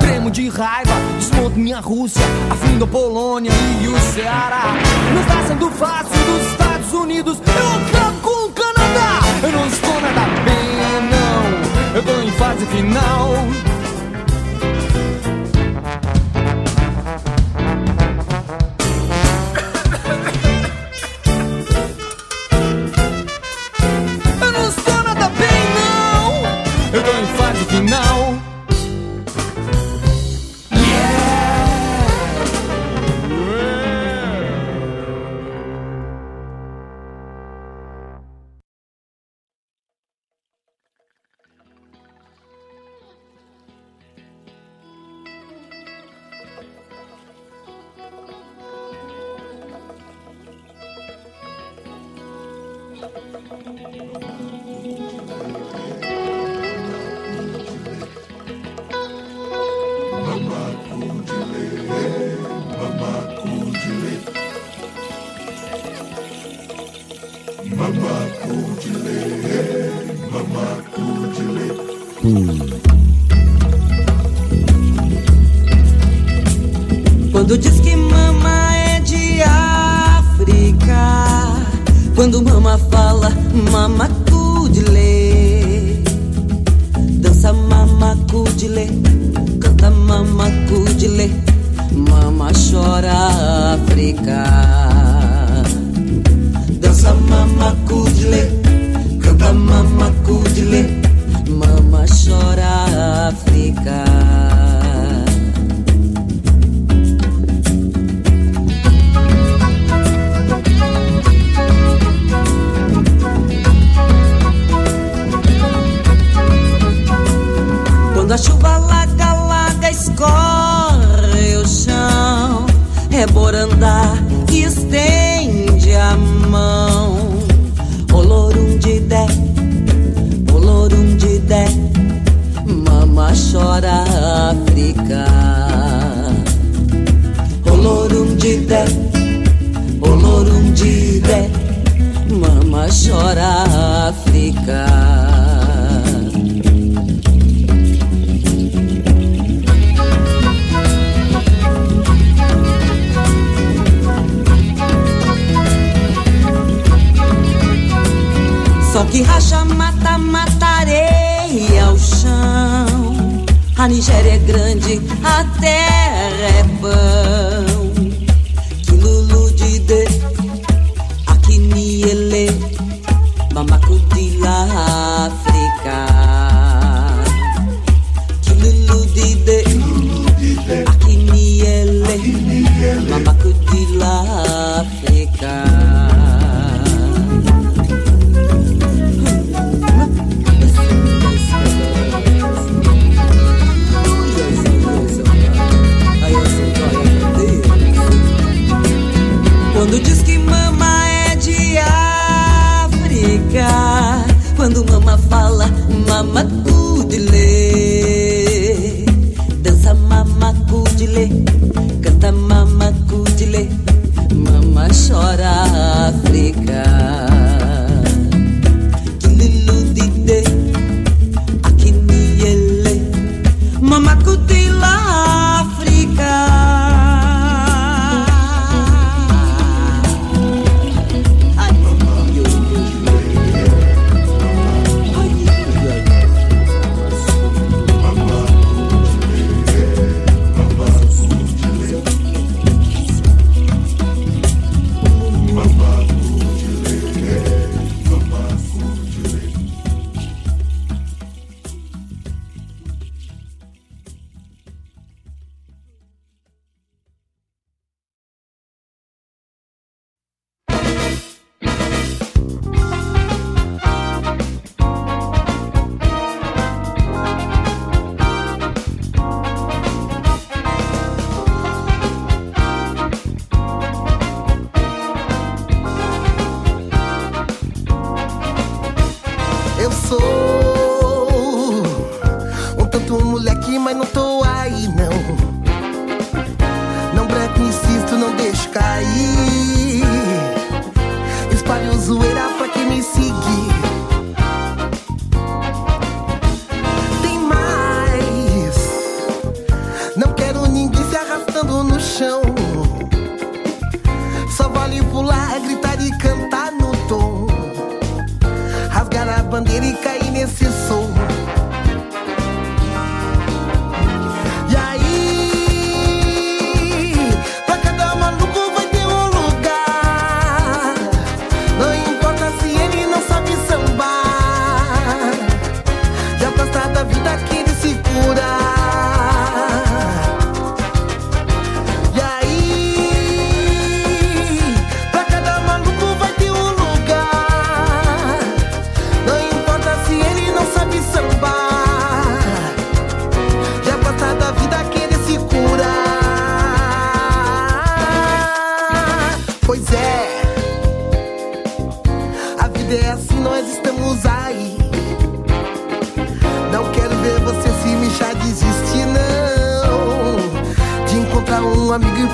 [0.00, 3.50] Tremo de raiva, desmonto minha Rússia, afindo a Polônia
[3.82, 4.74] e o Ceará.
[5.14, 7.38] Não está sendo fácil dos Estados Unidos.
[7.38, 9.20] Eu acabo com o Canadá.
[9.42, 10.76] Eu não estou nada bem,
[11.10, 11.96] não.
[11.96, 13.32] Eu tô em fase final.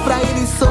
[0.08, 0.67] Pra ele sorrir.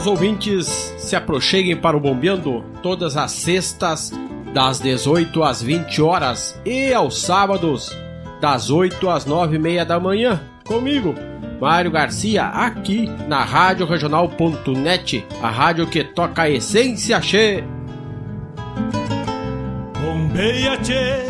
[0.00, 4.10] Caros ouvintes, se aproxeguem para o Bombeando todas as sextas,
[4.54, 7.94] das 18 às 20 horas e aos sábados,
[8.40, 11.14] das 8 às 9 e meia da manhã, comigo,
[11.60, 17.62] Mário Garcia, aqui na Rádio Regional.net, a rádio que toca a essência che.
[20.00, 21.26] Bombeia, tchê.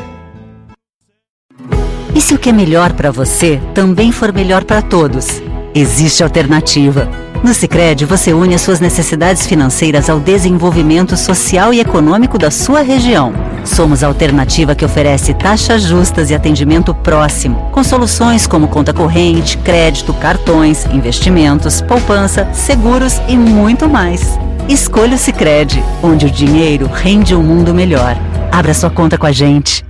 [2.14, 5.43] E se o que é melhor para você também for melhor para todos?
[5.75, 7.20] Existe alternativa.
[7.43, 12.82] No Sicredi você une as suas necessidades financeiras ao desenvolvimento social e econômico da sua
[12.82, 13.32] região.
[13.64, 19.57] Somos a alternativa que oferece taxas justas e atendimento próximo, com soluções como conta corrente,
[19.57, 24.38] crédito, cartões, investimentos, poupança, seguros e muito mais.
[24.68, 28.16] Escolha o Sicredi, onde o dinheiro rende um mundo melhor.
[28.53, 29.82] Abra sua conta com a gente.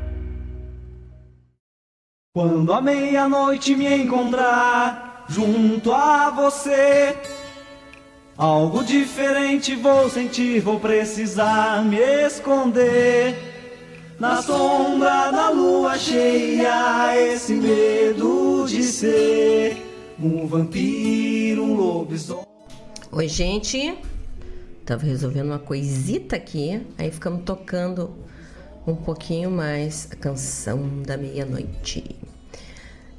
[2.32, 7.16] Quando a meia-noite me encontrar junto a você,
[8.40, 13.36] algo diferente vou sentir, vou precisar me esconder.
[14.18, 19.76] Na sombra da lua cheia, esse medo de ser
[20.18, 22.46] um vampiro, um lobisomem.
[23.12, 23.98] Oi, gente.
[24.86, 28.10] Tava resolvendo uma coisita aqui, aí ficamos tocando
[28.86, 32.16] um pouquinho mais a canção da meia-noite.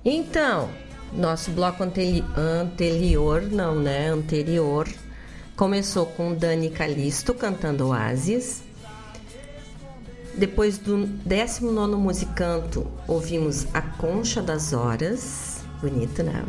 [0.03, 0.67] Então,
[1.13, 4.09] nosso bloco anteri anterior, não, né?
[4.09, 4.87] Anterior,
[5.61, 8.63] começou com Dani Calisto cantando Oasis.
[10.35, 15.63] Depois do 19 musicanto, ouvimos A Concha das Horas.
[15.79, 16.43] Bonito, né?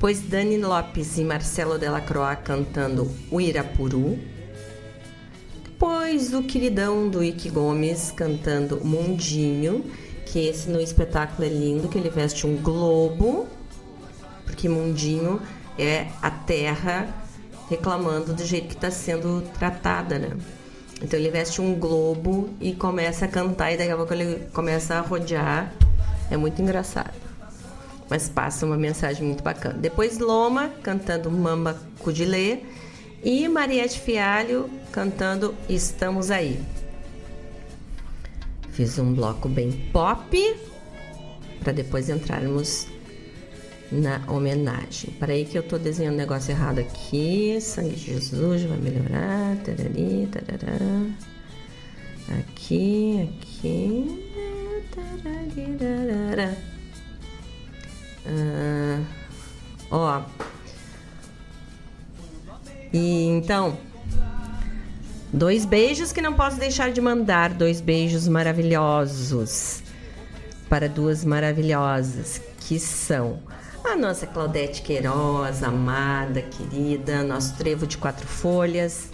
[0.00, 4.18] Pois Dani Lopes e Marcelo Delacroix cantando O Irapuru.
[5.62, 9.84] Depois o queridão do Ike Gomes cantando Mundinho,
[10.24, 13.46] que esse no espetáculo é lindo, que ele veste um globo,
[14.44, 15.40] porque Mundinho
[15.78, 17.24] é a terra
[17.68, 20.36] reclamando do jeito que está sendo tratada, né?
[21.02, 24.94] Então ele veste um globo e começa a cantar e daqui a pouco ele começa
[24.94, 25.72] a rodear.
[26.30, 27.14] É muito engraçado.
[28.08, 29.74] Mas passa uma mensagem muito bacana.
[29.74, 32.60] Depois Loma cantando Mamba Cudilê
[33.22, 36.60] e Mariette Fialho cantando Estamos Aí.
[38.70, 40.60] Fiz um bloco bem pop
[41.60, 42.86] para depois entrarmos
[43.90, 45.10] na homenagem.
[45.18, 47.58] Para que eu tô desenhando um negócio errado aqui.
[47.60, 49.56] Sangue de Jesus vai melhorar.
[49.64, 51.06] Tarari, tarará.
[52.38, 54.24] Aqui, aqui.
[54.94, 56.56] Tararirarara.
[58.26, 59.02] Ah,
[59.90, 60.22] ó.
[62.92, 63.78] E então,
[65.32, 69.82] dois beijos que não posso deixar de mandar, dois beijos maravilhosos
[70.68, 73.38] para duas maravilhosas que são
[73.88, 79.10] a nossa Claudete Queiroz, amada, querida, nosso trevo de quatro folhas.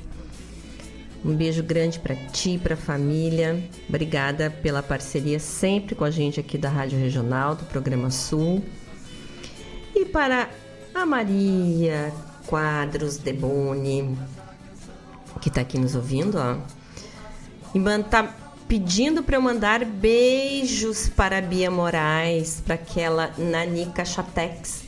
[1.23, 3.62] Um beijo grande para ti, para a família.
[3.89, 8.64] Obrigada pela parceria sempre com a gente aqui da Rádio Regional, do Programa Sul.
[9.95, 10.49] E para
[10.95, 12.12] a Maria
[12.47, 14.16] Quadros Deboni,
[15.41, 16.57] que está aqui nos ouvindo, ó.
[17.75, 18.35] E tá
[18.73, 24.85] pedindo para eu mandar beijos para a Bia Moraes, para aquela Nanica Chatex,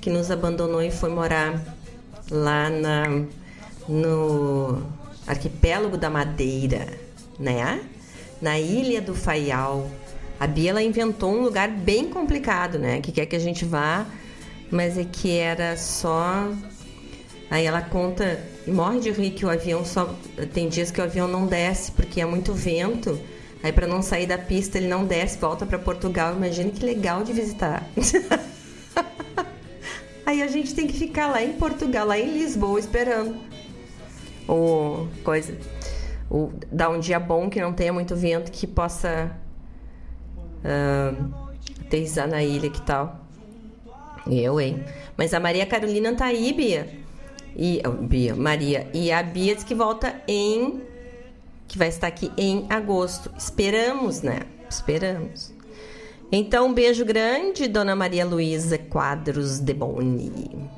[0.00, 1.62] que nos abandonou e foi morar
[2.32, 3.04] lá na,
[3.88, 4.82] no
[5.24, 6.88] arquipélago da Madeira,
[7.38, 7.80] né?
[8.42, 9.88] Na ilha do Faial.
[10.40, 13.00] A Bia ela inventou um lugar bem complicado, né?
[13.00, 14.04] Que quer que a gente vá,
[14.68, 16.50] mas é que era só.
[17.50, 20.14] Aí ela conta e morre de rir que o avião só.
[20.52, 23.18] Tem dias que o avião não desce porque é muito vento.
[23.62, 26.34] Aí para não sair da pista ele não desce, volta para Portugal.
[26.34, 27.86] Imagina que legal de visitar.
[30.26, 33.36] Aí a gente tem que ficar lá em Portugal, lá em Lisboa, esperando.
[34.46, 35.56] Ou coisa.
[36.28, 39.34] Ou dar um dia bom que não tenha muito vento, que possa
[40.62, 41.14] ah,
[41.80, 43.24] aterrissar na ilha que tal.
[44.30, 44.84] Eu, hein?
[45.16, 47.07] Mas a Maria Carolina tá aí, Bia.
[47.58, 48.88] E, oh, Bia, Maria.
[48.94, 50.80] E a Bia diz que volta em.
[51.66, 53.32] que vai estar aqui em agosto.
[53.36, 54.42] Esperamos, né?
[54.70, 55.52] Esperamos.
[56.30, 60.70] Então, um beijo grande, Dona Maria Luísa Quadros de Boni.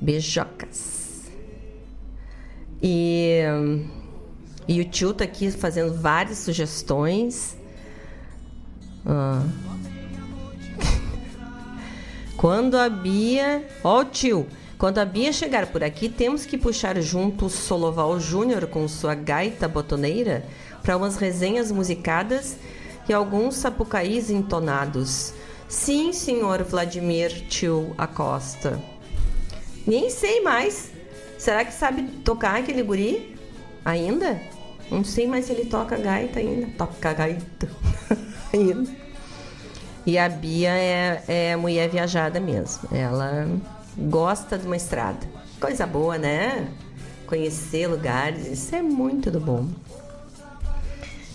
[0.00, 1.30] Beijocas.
[2.82, 3.42] E,
[4.66, 7.56] e o tio tá aqui fazendo várias sugestões.
[9.06, 9.46] Ah.
[12.36, 13.64] Quando a Bia.
[13.84, 14.44] Ó, o tio!
[14.82, 19.14] Quando a Bia chegar por aqui, temos que puxar junto o Soloval Júnior com sua
[19.14, 20.44] gaita botoneira
[20.82, 22.56] para umas resenhas musicadas
[23.08, 25.34] e alguns sapucaís entonados.
[25.68, 28.82] Sim, senhor Vladimir Tio Acosta.
[29.86, 30.90] Nem sei mais.
[31.38, 33.36] Será que sabe tocar aquele guri?
[33.84, 34.40] Ainda?
[34.90, 36.66] Não sei mais se ele toca gaita ainda.
[36.76, 37.70] Toca gaita.
[38.52, 38.90] ainda.
[40.04, 42.88] E a Bia é, é mulher viajada mesmo.
[42.90, 43.46] Ela
[43.96, 45.26] gosta de uma estrada.
[45.60, 46.68] Coisa boa, né?
[47.26, 49.68] Conhecer lugares, isso é muito do bom.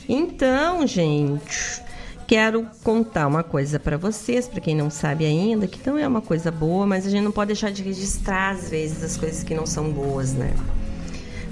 [0.07, 1.81] Então, gente,
[2.27, 6.21] quero contar uma coisa para vocês, para quem não sabe ainda, que não é uma
[6.21, 9.53] coisa boa, mas a gente não pode deixar de registrar às vezes as coisas que
[9.53, 10.53] não são boas, né?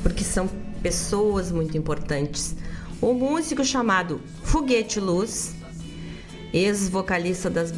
[0.03, 0.48] Porque são
[0.82, 2.56] pessoas muito importantes.
[3.02, 5.53] O músico chamado Foguete Luz,
[6.53, 7.73] ex-vocalista das,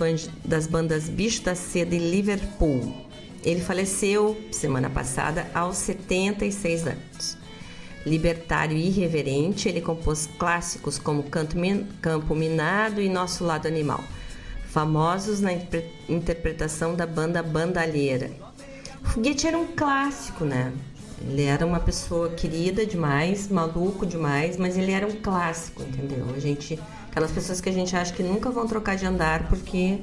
[0.46, 3.07] das bandas Bicho da Seda e Liverpool.
[3.48, 7.38] Ele faleceu semana passada aos 76 anos.
[8.06, 14.04] Libertário e irreverente, ele compôs clássicos como Campo Minado e Nosso Lado Animal,
[14.68, 15.52] famosos na
[16.10, 18.32] interpretação da banda Bandalheira.
[19.04, 20.74] Foguete era um clássico, né?
[21.22, 26.28] Ele era uma pessoa querida demais, maluco demais, mas ele era um clássico, entendeu?
[26.36, 26.78] A gente
[27.18, 30.02] Aquelas pessoas que a gente acha que nunca vão trocar de andar porque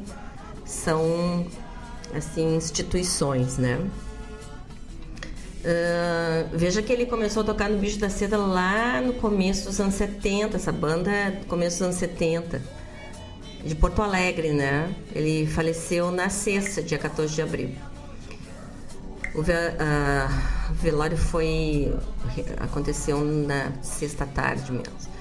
[0.65, 1.47] são,
[2.16, 3.78] assim, instituições, né?
[5.65, 9.81] Uh, veja que ele começou a tocar no Bicho da Seda lá no começo dos
[9.81, 12.61] anos 70, essa banda é começo dos anos 70,
[13.65, 14.95] de Porto Alegre, né?
[15.15, 17.70] Ele faleceu na sexta, dia 14 de abril.
[19.35, 21.93] O uh, velório foi
[22.61, 25.14] aconteceu na sexta tarde mesmo.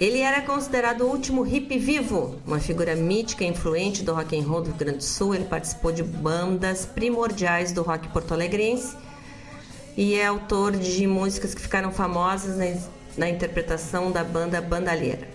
[0.00, 4.42] Ele era considerado o último hippie vivo, uma figura mítica e influente do rock and
[4.42, 5.36] roll do Rio Grande do Sul.
[5.36, 8.96] Ele participou de bandas primordiais do rock porto-alegrense
[9.96, 12.80] e é autor de músicas que ficaram famosas na,
[13.16, 15.28] na interpretação da banda Bandalheira.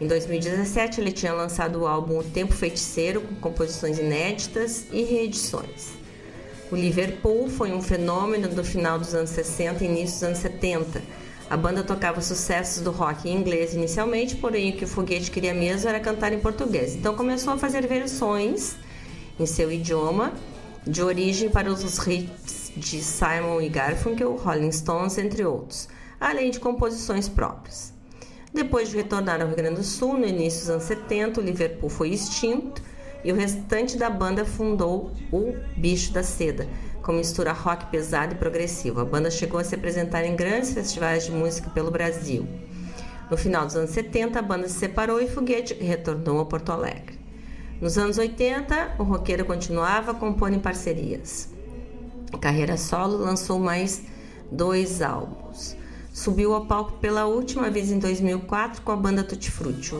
[0.00, 5.90] Em 2017, ele tinha lançado o álbum O Tempo Feiticeiro, com composições inéditas e reedições.
[6.70, 11.23] O Liverpool foi um fenômeno do final dos anos 60 e início dos anos 70
[11.54, 15.54] a banda tocava sucessos do rock em inglês inicialmente, porém o que o Foguete queria
[15.54, 16.96] mesmo era cantar em português.
[16.96, 18.74] Então começou a fazer versões
[19.38, 20.32] em seu idioma,
[20.84, 25.88] de origem para os hits de Simon e Garfunkel, Rolling Stones, entre outros,
[26.20, 27.92] além de composições próprias.
[28.52, 31.88] Depois de retornar ao Rio Grande do Sul, no início dos anos 70, o Liverpool
[31.88, 32.82] foi extinto
[33.22, 36.66] e o restante da banda fundou o Bicho da Seda,
[37.04, 39.00] com mistura rock pesado e progressivo.
[39.00, 42.48] A banda chegou a se apresentar em grandes festivais de música pelo Brasil.
[43.30, 47.18] No final dos anos 70, a banda se separou e Foguete retornou a Porto Alegre.
[47.80, 51.54] Nos anos 80, o roqueiro continuava compondo em parcerias.
[52.44, 54.02] Carreira solo lançou mais
[54.50, 55.76] dois álbuns.
[56.12, 59.94] Subiu ao palco pela última vez em 2004 com a banda Tutti Frutti.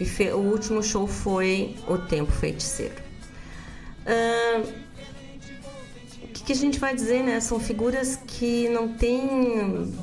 [0.00, 2.94] E o último show foi O Tempo Feiticeiro.
[4.04, 4.81] Uh,
[6.42, 7.40] que, que a gente vai dizer, né?
[7.40, 9.94] São figuras que não têm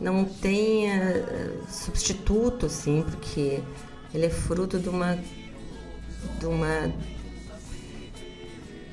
[0.00, 3.60] não tem uh, substituto, assim, porque
[4.14, 5.18] ele é fruto de uma
[6.38, 6.92] de uma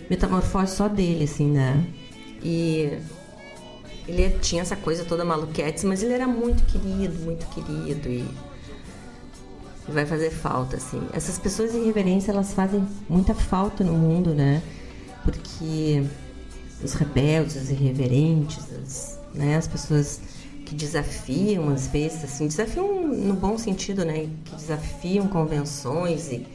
[0.09, 1.85] metamorfose só dele, assim, né?
[2.43, 2.99] E
[4.07, 8.25] ele tinha essa coisa toda maluquete, mas ele era muito querido, muito querido e
[9.87, 11.01] vai fazer falta, assim.
[11.13, 14.61] Essas pessoas irreverentes, elas fazem muita falta no mundo, né?
[15.23, 16.03] Porque
[16.83, 20.19] os rebeldes, os irreverentes, as, né, as pessoas
[20.65, 26.45] que desafiam às vezes, assim, desafiam no bom sentido, né, que desafiam convenções e,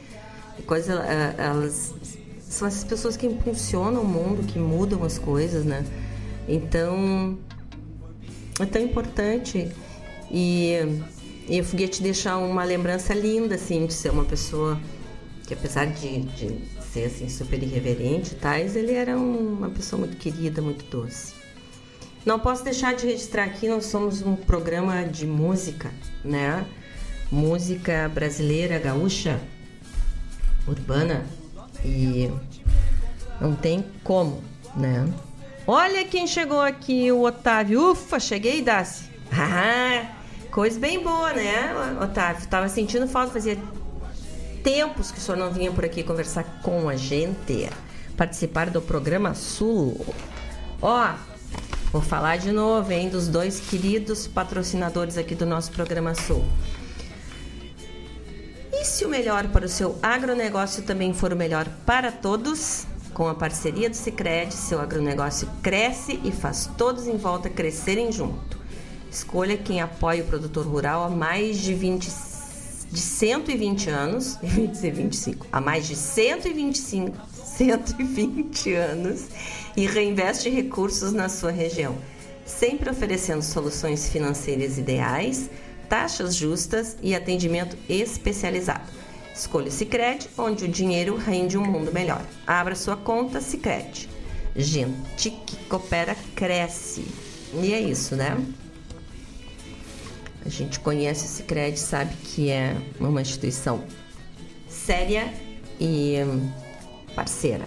[0.59, 0.99] e coisas,
[1.37, 1.93] elas
[2.41, 5.85] são essas pessoas que impulsionam o mundo, que mudam as coisas, né?
[6.47, 7.37] Então
[8.59, 9.71] é tão importante
[10.29, 10.73] e,
[11.47, 14.77] e o foguete deixa uma lembrança linda, assim, de ser uma pessoa
[15.47, 16.57] que apesar de, de
[16.91, 21.33] ser assim super irreverente tais, ele era um, uma pessoa muito querida, muito doce.
[22.25, 25.91] Não posso deixar de registrar aqui, nós somos um programa de música,
[26.23, 26.65] né?
[27.31, 29.39] Música brasileira, gaúcha,
[30.67, 31.25] urbana,
[31.83, 32.29] E
[33.39, 34.43] não tem como,
[34.75, 35.11] né?
[35.65, 37.91] Olha quem chegou aqui, o Otávio.
[37.91, 39.09] Ufa, cheguei, Daci.
[39.33, 40.11] Ah,
[40.51, 41.73] coisa bem boa, né,
[42.03, 42.45] Otávio?
[42.47, 43.57] Tava sentindo falta, fazia
[44.63, 47.69] tempos que o senhor não vinha por aqui conversar com a gente,
[48.15, 50.05] participar do programa Sul.
[50.81, 51.13] Ó,
[51.91, 56.45] vou falar de novo, hein, dos dois queridos patrocinadores aqui do nosso programa Sul.
[58.71, 62.87] E se o melhor para o seu agronegócio também for o melhor para todos?
[63.13, 68.57] Com a parceria do Cicred, seu agronegócio cresce e faz todos em volta crescerem junto.
[69.11, 72.09] Escolha quem apoia o produtor rural há mais de 20
[72.91, 79.27] de 120 anos, eu ia dizer 25, há mais de 125, 120 anos
[79.77, 81.95] e reinveste recursos na sua região,
[82.45, 85.49] sempre oferecendo soluções financeiras ideais,
[85.87, 88.89] taxas justas e atendimento especializado.
[89.33, 92.25] Escolha o Cicred, onde o dinheiro rende um mundo melhor.
[92.45, 94.09] Abra sua conta Cicred.
[94.53, 97.05] Gente que coopera cresce.
[97.53, 98.37] E é isso, né?
[100.45, 103.83] A gente conhece o Cicred, sabe que é uma instituição
[104.67, 105.31] séria
[105.79, 106.15] e
[107.15, 107.65] parceira.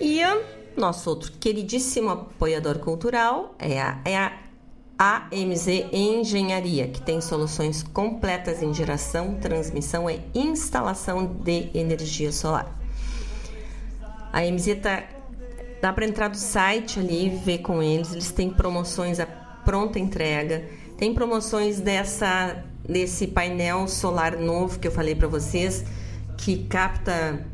[0.00, 0.20] E
[0.76, 4.16] nosso outro queridíssimo apoiador cultural é a, é
[4.98, 12.76] a AMZ Engenharia, que tem soluções completas em geração, transmissão e instalação de energia solar.
[14.32, 15.04] A AMZ tá,
[15.80, 19.98] dá para entrar no site ali e ver com eles, eles têm promoções a pronta
[19.98, 20.68] entrega,
[20.98, 25.84] tem promoções dessa desse painel solar novo que eu falei para vocês,
[26.38, 27.44] que capta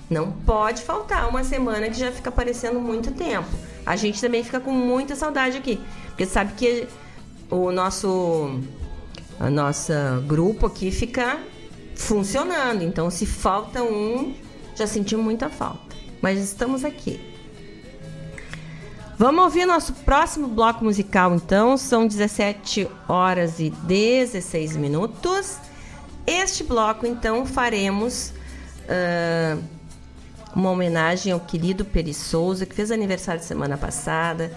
[0.09, 3.49] Não pode faltar uma semana que já fica parecendo muito tempo.
[3.85, 5.81] A gente também fica com muita saudade aqui.
[6.09, 6.87] Porque sabe que
[7.51, 8.61] o nosso.
[9.41, 11.39] A nossa grupo aqui fica
[11.95, 12.83] funcionando.
[12.83, 14.35] Então, se falta um,
[14.75, 15.97] já sentimos muita falta.
[16.21, 17.21] Mas estamos aqui.
[19.17, 21.77] Vamos ouvir nosso próximo bloco musical, então.
[21.77, 25.59] São 17 horas e 16 minutos.
[26.27, 28.33] Este bloco, então, faremos
[28.85, 29.63] uh,
[30.55, 34.53] uma homenagem ao querido Peri Souza, que fez aniversário semana passada,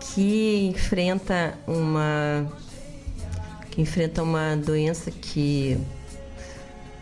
[0.00, 2.50] que enfrenta uma
[3.78, 5.78] enfrenta uma doença que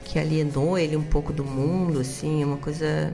[0.04, 3.12] que alienou ele um pouco do mundo, assim, uma coisa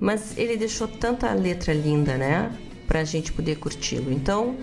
[0.00, 2.50] mas ele deixou tanta letra linda, né?
[2.86, 4.10] Pra gente poder curti-lo.
[4.10, 4.56] Então,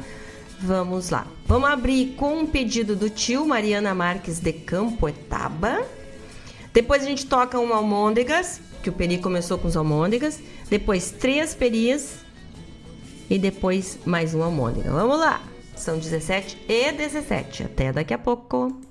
[0.59, 1.27] vamos lá.
[1.45, 5.85] Vamos abrir com um pedido do tio Mariana Marques de Campo Etaba.
[6.73, 10.39] Depois a gente toca um almôndegas, que o peri começou com os almôndegas.
[10.69, 12.15] Depois três peris.
[13.29, 14.89] E depois mais um almôndega.
[14.89, 15.56] Vamos lá!
[15.78, 17.64] São 17 e 17.
[17.64, 18.82] Até daqui a pouco.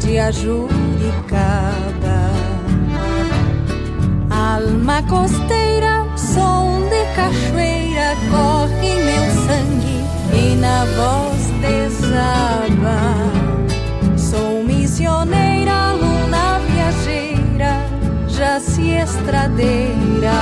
[0.00, 0.70] de Ajuricaba.
[4.30, 12.98] Alma costeira, som de cachoeira, corre meu sangue e na voz desaba.
[14.16, 17.72] Sou missioneira, luna viajeira,
[18.28, 20.32] já se estradeira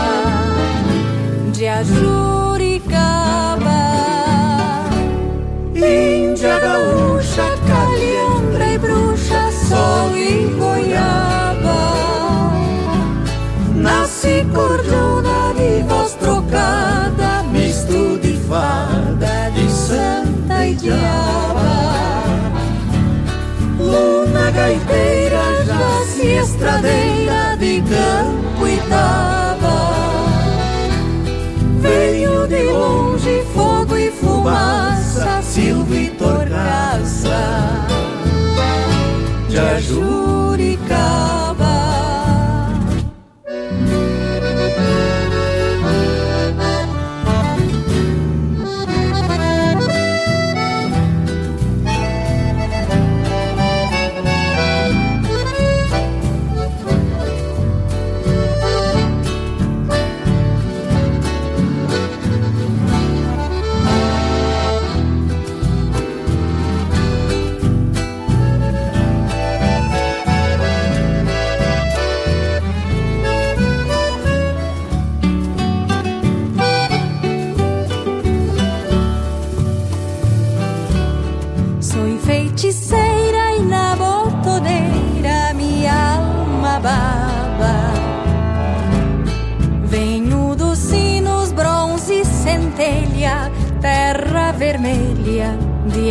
[1.53, 3.03] de Ajuricaba.
[5.75, 7.12] Índia Gaúcha
[9.73, 11.81] sol e goiaba.
[13.75, 21.73] Nasce cordona de voz trocada, misto de fada, de santa e diaba.
[23.79, 29.32] Luna gaiteira, já se estradeira de campo e tarde.
[39.81, 41.42] jurica.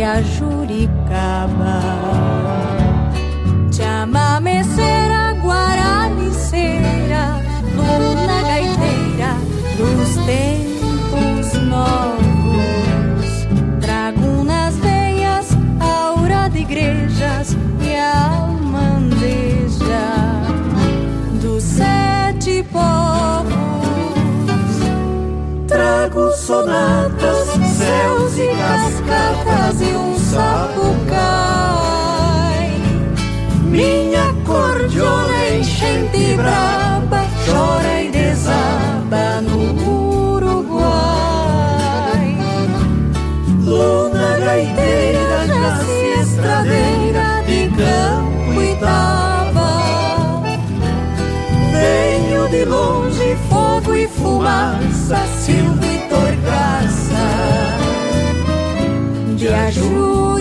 [0.02, 1.51] a Juricaba.
[30.32, 31.20] sapucai,
[33.64, 34.98] minha cor de
[35.58, 36.81] enchente brava.
[59.84, 60.31] Ooh.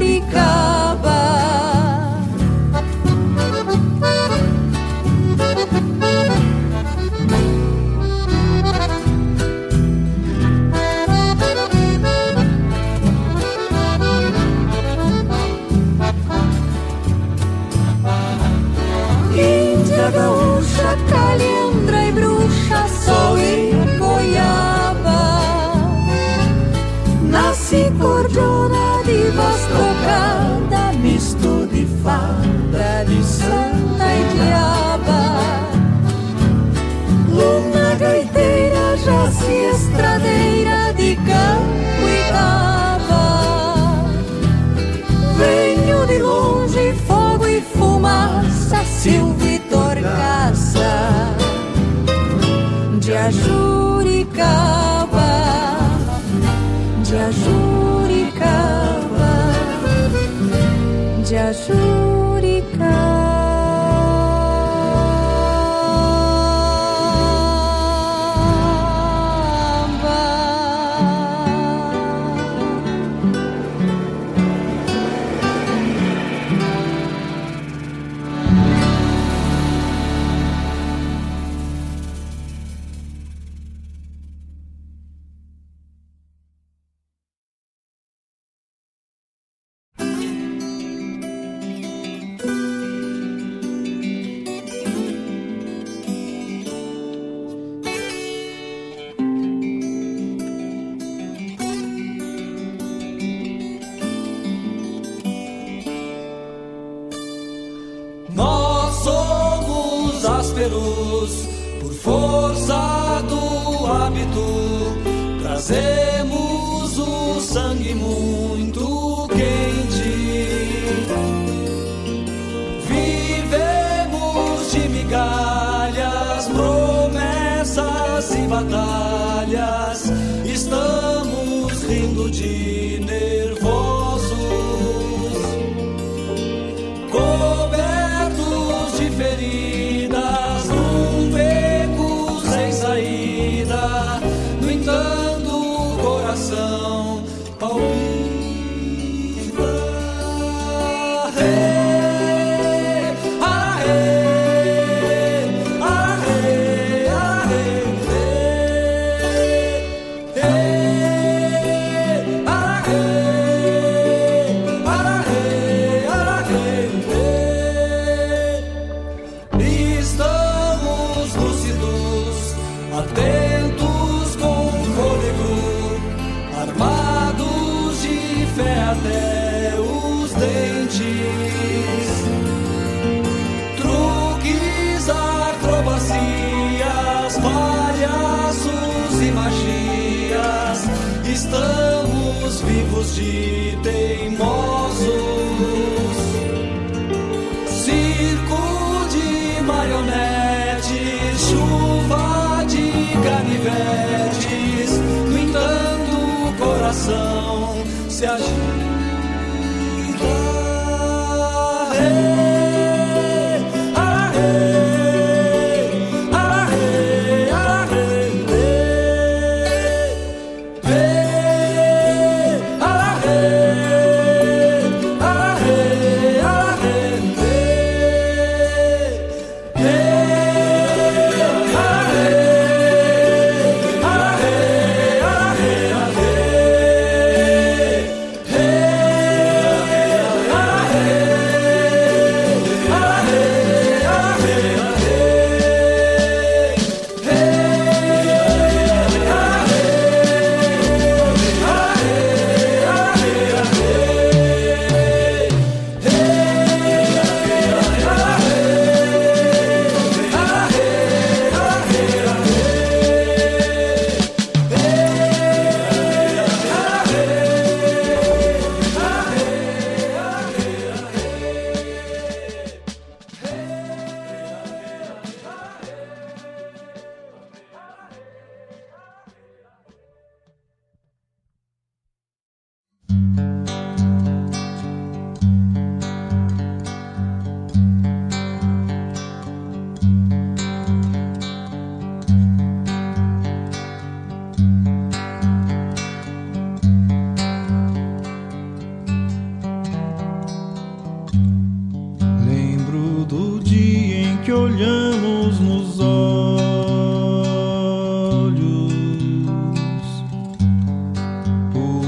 [61.53, 62.20] 树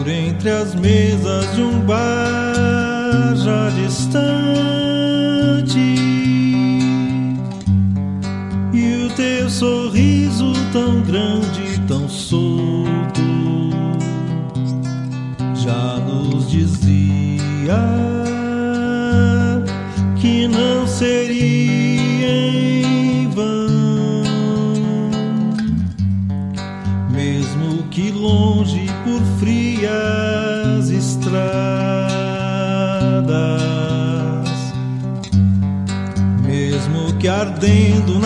[0.03, 4.19] por entre as mesas de um bar já distante.
[8.73, 11.52] E o teu sorriso tão grande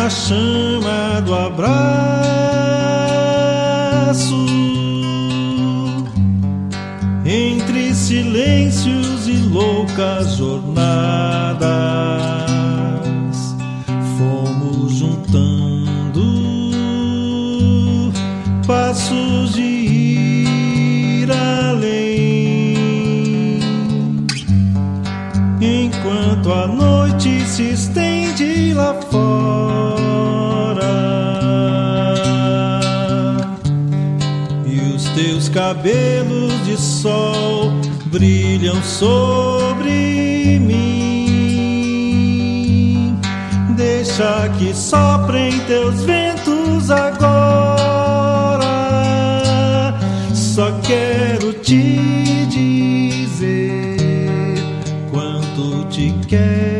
[0.08, 1.68] a chama do abraço
[7.26, 11.97] entre silêncios e loucas jornadas.
[35.58, 37.72] cabelos de sol
[38.12, 40.78] brilham sobre mim.
[43.76, 48.68] Deixa que soprem teus ventos agora.
[50.32, 53.98] Só quero te dizer
[55.10, 56.77] quanto te quero.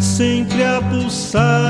[0.00, 1.65] Sempre a pulsar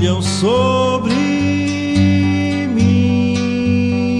[0.00, 1.14] brilham sobre
[2.74, 4.16] mim.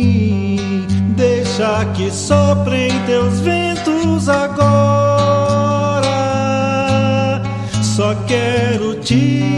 [1.16, 4.60] Deixa que soprem teus ventos agora.
[7.82, 9.49] Só quero te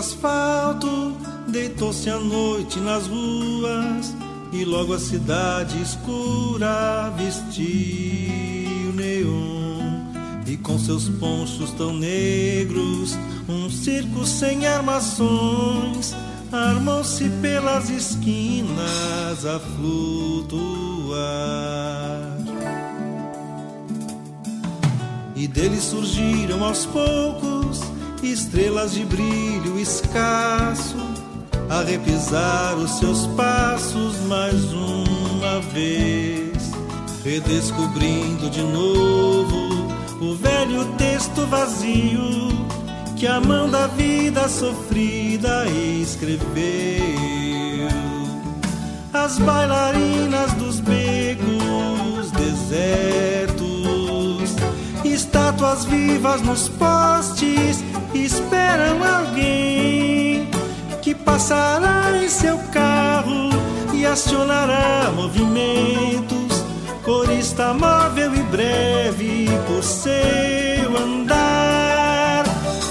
[0.00, 1.14] asfalto,
[1.46, 4.14] deitou-se a noite nas ruas,
[4.50, 10.00] e logo a cidade escura vestiu neon.
[10.46, 13.16] E com seus ponchos tão negros,
[13.48, 16.16] um circo sem armações,
[16.50, 21.20] armou-se pelas esquinas a flutuar.
[25.36, 27.59] E dele surgiram aos poucos
[28.22, 30.96] estrelas de brilho escasso
[31.68, 36.72] a repisar os seus passos mais uma vez,
[37.24, 39.90] redescobrindo de novo
[40.20, 42.50] o velho texto vazio
[43.16, 45.66] que a mão da vida sofrida
[46.00, 46.40] escreveu.
[49.12, 53.49] As bailarinas dos becos desertos
[55.30, 60.50] Estátuas vivas nos postes esperam alguém
[61.00, 63.48] que passará em seu carro
[63.94, 66.64] e acionará movimentos.
[67.04, 72.44] Corista móvel e breve por seu andar.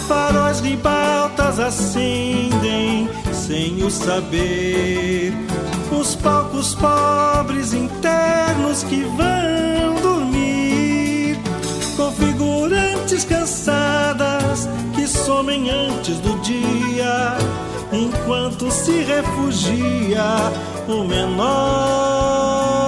[0.08, 5.34] Faróis ribaltas acendem sem o saber.
[5.92, 9.69] Os palcos pobres internos que vão
[12.00, 17.38] configurantes cansadas que somem antes do dia,
[17.92, 20.24] enquanto se refugia
[20.88, 22.79] o menor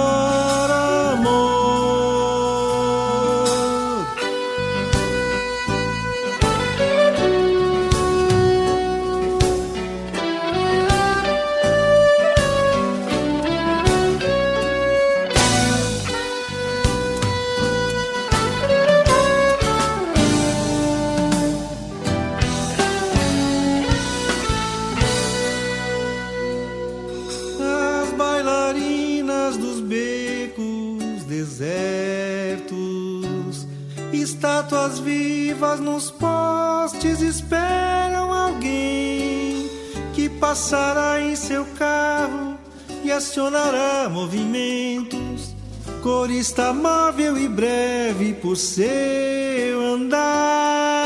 [35.62, 39.70] noivas nos postes esperam alguém
[40.12, 42.58] que passará em seu carro
[43.04, 45.54] e acionará movimentos,
[46.02, 51.04] corista amável e breve por seu andar.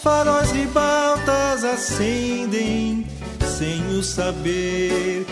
[0.00, 3.04] Faróis e baltas acendem
[3.58, 5.26] sem o saber,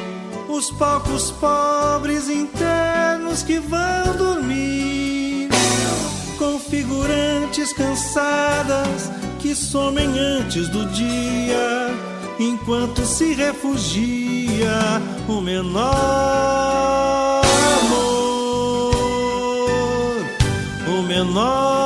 [0.48, 4.97] os palcos pobres internos que vão dormir
[6.78, 9.10] figurantes cansadas
[9.40, 11.90] que somem antes do dia,
[12.38, 15.82] enquanto se refugia o menor
[17.80, 18.94] amor,
[20.86, 21.77] o menor.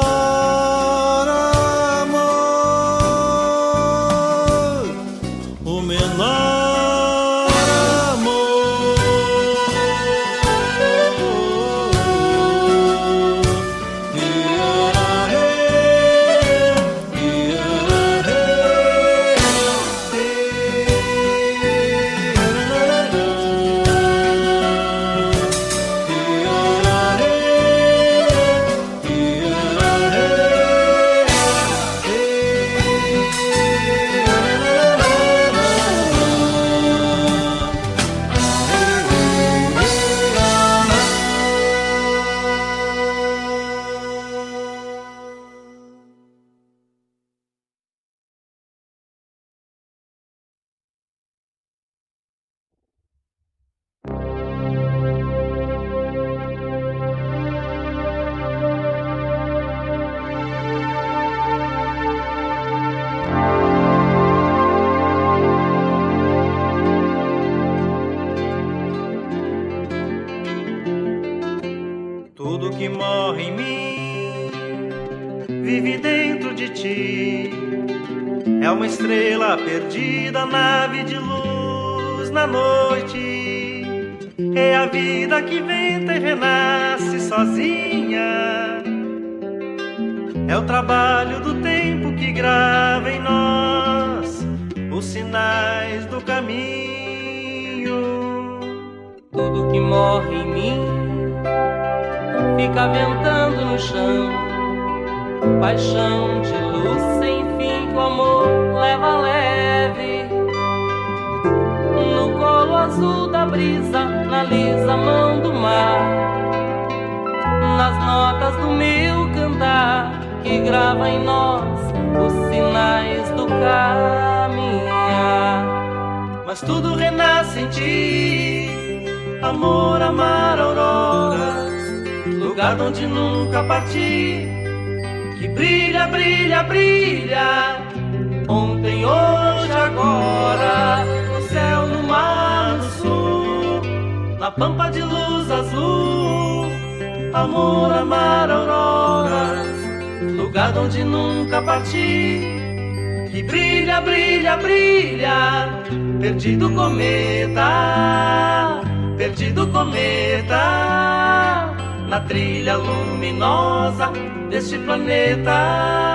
[165.03, 166.13] planeta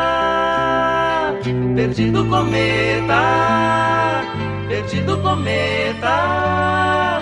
[1.76, 4.24] perdido cometa,
[4.68, 7.20] perdido cometa,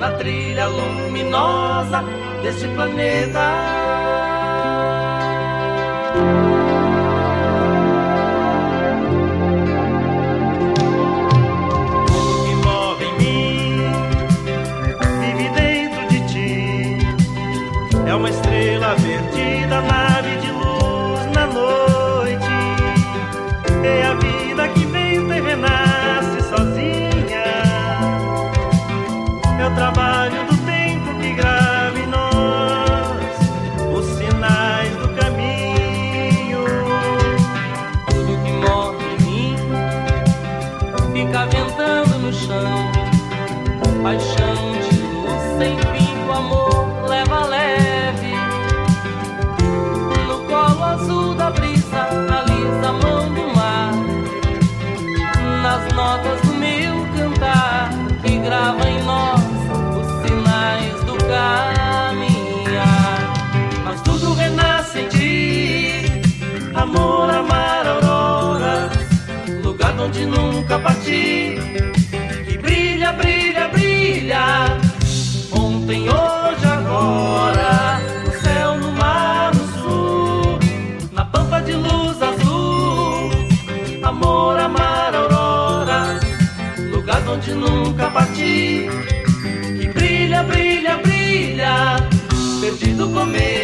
[0.00, 2.02] na trilha luminosa
[2.42, 3.52] deste planeta.
[71.08, 74.78] que brilha, brilha, brilha.
[75.52, 80.58] Ontem, hoje, agora, no céu, no mar, no sul,
[81.12, 83.30] na pampa de luz azul.
[84.02, 86.20] Amor, amar, aurora,
[86.90, 88.88] lugar onde nunca parti.
[89.78, 91.96] Que brilha, brilha, brilha,
[92.60, 93.57] perdido comigo.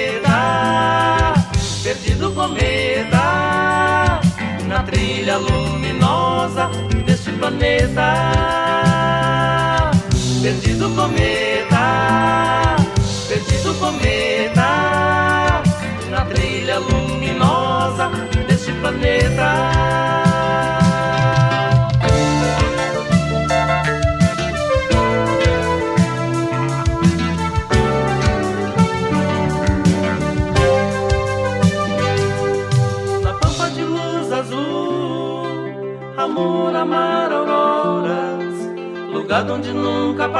[7.44, 8.08] Planeta.
[10.42, 12.76] Perdido cometa,
[13.28, 14.33] perdido cometa,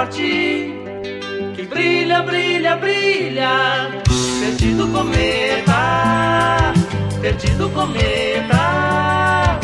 [0.06, 4.02] Que brilha, brilha, brilha,
[4.38, 6.74] perdido cometa,
[7.22, 9.58] perdido cometa,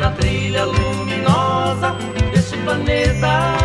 [0.00, 1.94] na trilha luminosa
[2.32, 3.61] deste planeta.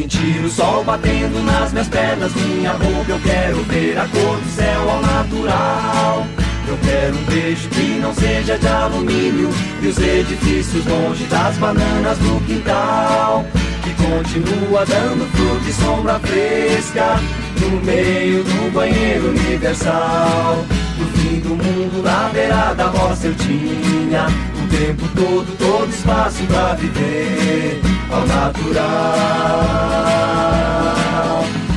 [0.00, 3.10] Sentir o sol batendo nas minhas pernas, minha roupa.
[3.10, 6.26] Eu quero ver a cor do céu ao natural.
[6.66, 9.50] Eu quero um beijo que não seja de alumínio
[9.82, 13.44] e os edifícios longe das bananas do quintal.
[13.82, 17.20] Que continua dando fruta e sombra fresca
[17.60, 20.64] no meio do banheiro universal.
[20.98, 24.26] No fim do mundo, na beira da roça eu tinha
[24.70, 27.80] tempo todo, todo espaço pra viver
[28.10, 28.84] ao natural.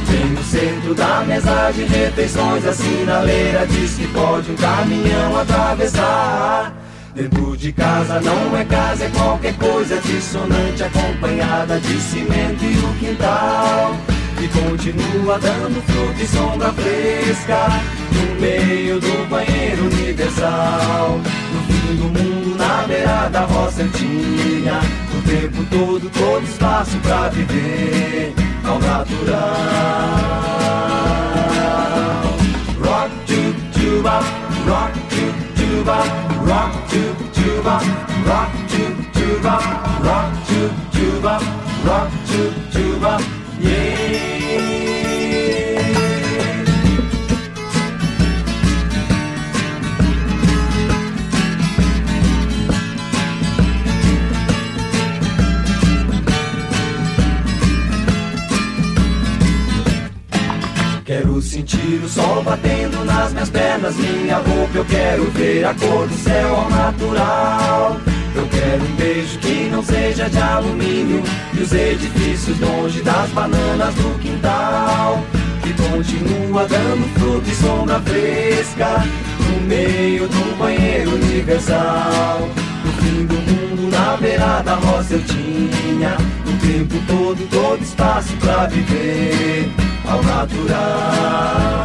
[0.07, 6.73] Bem no centro da mesa de refeições, a sinaleira diz que pode um caminhão atravessar.
[7.15, 12.93] Dentro de casa não é casa, é qualquer coisa dissonante, acompanhada de cimento e o
[12.99, 13.95] quintal.
[14.35, 17.67] Que continua dando fruta e sombra fresca
[18.11, 21.19] no meio do banheiro universal.
[21.19, 22.32] No fim do mundo,
[22.93, 24.79] beira da roça tinha
[25.17, 28.33] o tempo todo, todo espaço pra viver
[28.63, 29.39] ao natural.
[32.79, 34.19] Rock to tuba,
[34.67, 35.25] rock to
[35.55, 35.97] tuba,
[36.45, 37.03] rock to
[37.33, 37.79] tuba,
[38.27, 38.83] rock to
[39.19, 39.55] tuba,
[40.03, 40.59] rock to
[40.91, 41.39] tuba,
[41.85, 42.41] rock to
[42.71, 43.17] tuba,
[43.59, 44.82] yeah.
[61.13, 64.79] Quero sentir o sol batendo nas minhas pernas, minha roupa.
[64.79, 67.97] Eu quero ver a cor do céu ao natural.
[68.35, 71.21] Eu quero um beijo que não seja de alumínio
[71.53, 75.23] e os edifícios longe das bananas do quintal.
[75.61, 79.05] Que continua dando fruta e sombra fresca
[79.51, 82.39] no meio do banheiro universal.
[82.83, 88.33] No fim do mundo, na beira da roça eu tinha o tempo todo, todo espaço
[88.37, 91.83] pra viver ao natural.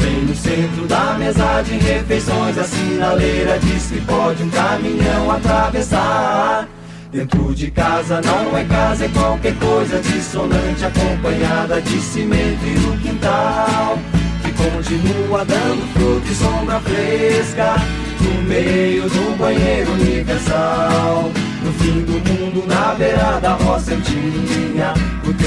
[0.00, 6.68] Bem no centro da mesa de refeições, a sinaleira diz que pode um caminhão atravessar.
[7.12, 12.96] Dentro de casa não é casa, é qualquer coisa dissonante, acompanhada de cimento e no
[12.98, 13.98] quintal.
[14.42, 17.74] Que continua dando fruta e sombra fresca
[18.20, 21.32] no meio do banheiro universal.
[21.64, 24.69] No fim do mundo, na beira da roça eu tinha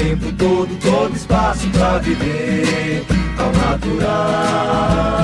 [0.04, 3.02] tempo todo, todo espaço pra viver
[3.38, 5.23] ao natural.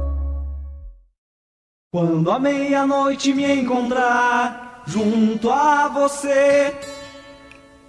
[1.93, 6.73] Quando a meia-noite me encontrar junto a você,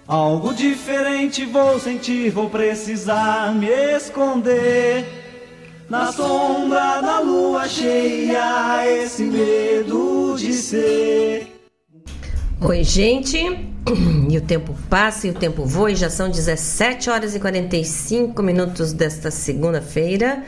[0.05, 5.05] algo diferente vou sentir, vou precisar me esconder.
[5.89, 11.47] Na sombra da lua cheia, esse medo de ser.
[12.59, 13.39] Oi, gente.
[14.29, 18.41] E o tempo passa e o tempo voa e já são 17 horas e 45
[18.41, 20.43] minutos desta segunda-feira.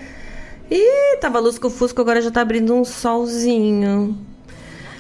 [0.69, 4.17] Ih, tava lusco-fusco, agora já tá abrindo um solzinho.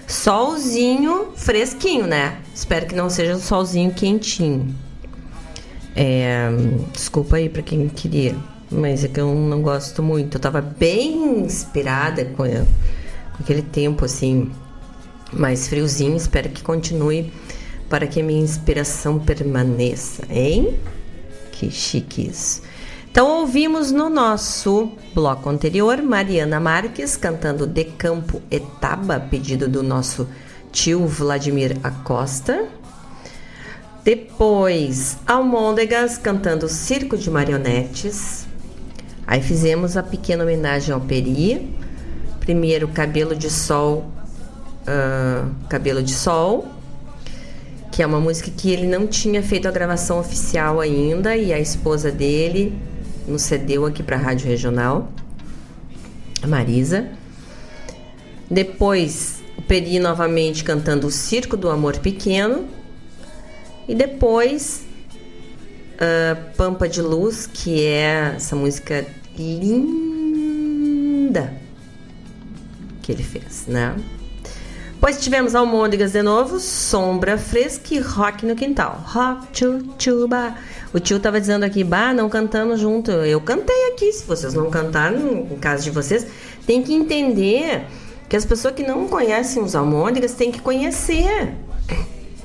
[0.07, 2.39] Solzinho fresquinho, né?
[2.53, 4.75] Espero que não seja um solzinho quentinho.
[5.95, 6.49] É,
[6.93, 8.35] desculpa aí pra quem queria,
[8.69, 10.37] mas é que eu não gosto muito.
[10.37, 14.51] Eu tava bem inspirada com, com aquele tempo assim,
[15.33, 16.15] mais friozinho.
[16.15, 17.33] Espero que continue
[17.89, 20.77] para que a minha inspiração permaneça, hein?
[21.51, 22.61] Que chique isso.
[23.15, 30.27] Então ouvimos no nosso bloco anterior Mariana Marques cantando De Campo Etaba, pedido do nosso
[30.69, 32.67] tio Vladimir Acosta.
[34.03, 38.45] Depois Almôndegas cantando Circo de Marionetes.
[39.25, 41.73] Aí fizemos a pequena homenagem ao Peri.
[42.41, 44.11] Primeiro Cabelo de Sol,
[44.81, 46.67] uh, Cabelo de Sol,
[47.93, 51.59] que é uma música que ele não tinha feito a gravação oficial ainda e a
[51.61, 52.77] esposa dele
[53.27, 55.11] nos cedeu aqui para a Rádio Regional,
[56.41, 57.07] a Marisa.
[58.49, 62.67] Depois, o Peri novamente cantando O Circo do Amor Pequeno.
[63.87, 64.83] E depois,
[65.95, 69.05] uh, Pampa de Luz, que é essa música
[69.37, 70.25] linda
[73.01, 73.95] que ele fez, né?
[75.05, 79.03] Depois tivemos Almôndegas de novo, Sombra Fresca e Rock no Quintal.
[79.05, 80.55] Rock, tchu, tchuba.
[80.95, 83.11] O tio tava dizendo aqui, bah, não cantamos junto.
[83.11, 86.25] Eu cantei aqui, se vocês não cantaram, no caso de vocês,
[86.65, 87.85] tem que entender
[88.29, 91.53] que as pessoas que não conhecem os Almôndegas têm que conhecer.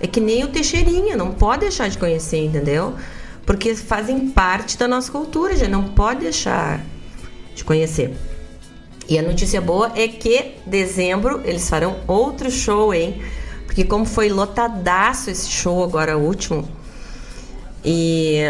[0.00, 2.96] É que nem o Teixeirinha, não pode deixar de conhecer, entendeu?
[3.46, 6.84] Porque fazem parte da nossa cultura, já não pode deixar
[7.54, 8.16] de conhecer.
[9.08, 13.22] E a notícia boa é que dezembro eles farão outro show, hein?
[13.64, 16.68] Porque como foi lotadaço esse show agora último,
[17.84, 18.40] e,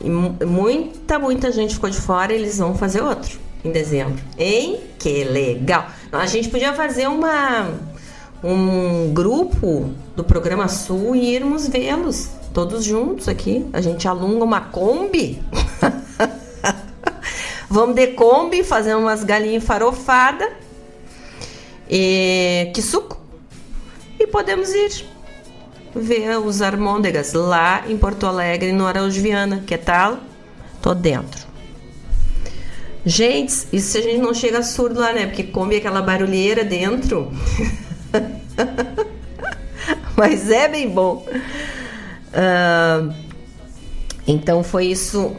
[0.00, 4.22] e muita, muita gente ficou de fora, eles vão fazer outro em dezembro.
[4.38, 4.80] Hein?
[4.98, 5.86] Que legal!
[6.12, 7.68] A gente podia fazer uma
[8.42, 13.66] um grupo do programa Sul e irmos vê-los todos juntos aqui.
[13.72, 15.42] A gente alunga uma Kombi.
[17.68, 20.48] Vamos de Kombi, fazer umas galinhas farofadas.
[21.88, 23.20] E que suco.
[24.18, 25.06] E podemos ir
[25.94, 29.62] ver os Armôndegas lá em Porto Alegre, no Araújo Viana.
[29.66, 30.18] Que tal?
[30.80, 31.48] Tô dentro.
[33.04, 35.26] Gente, isso se a gente não chega surdo lá, né?
[35.26, 37.30] Porque come aquela barulheira dentro.
[40.16, 41.26] Mas é bem bom.
[42.32, 43.12] Uh,
[44.26, 45.34] então foi isso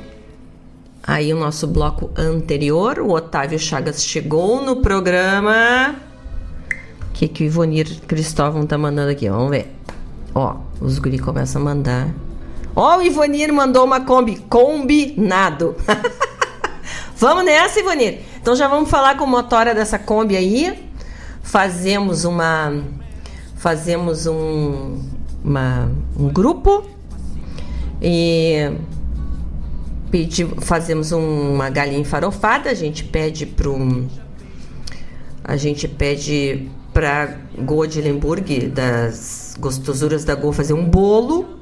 [1.04, 5.96] Aí o nosso bloco anterior, o Otávio Chagas chegou no programa.
[7.10, 9.28] O que, que o Ivonir Cristóvão tá mandando aqui?
[9.28, 9.68] Vamos ver.
[10.34, 12.10] Ó, os guri começam a mandar.
[12.76, 14.38] Ó, o Ivonir mandou uma Kombi.
[14.50, 15.76] Combinado.
[17.16, 18.20] vamos nessa, Ivonir.
[18.42, 20.90] Então já vamos falar com o motora dessa Kombi aí.
[21.44, 22.82] Fazemos uma.
[23.56, 25.02] Fazemos um.
[25.44, 26.84] Uma, um grupo.
[28.02, 28.72] E
[30.12, 34.08] pedi, fazemos uma galinha farofada, a gente pede para um,
[35.44, 41.62] a gente pede para Goa de Lemburg, das gostosuras da Goa, fazer um bolo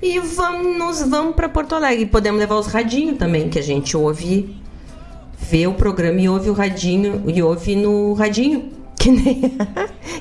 [0.00, 2.06] e vamos, vamos para Porto Alegre.
[2.06, 4.56] Podemos levar os radinhos também, que a gente ouve
[5.40, 8.76] vê o programa e ouve o radinho e ouve no radinho.
[8.98, 9.56] Que nem,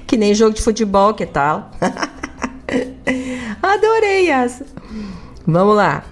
[0.06, 1.72] que nem jogo de futebol, que tal?
[3.60, 4.68] Adorei essa.
[5.48, 6.04] Vamos lá.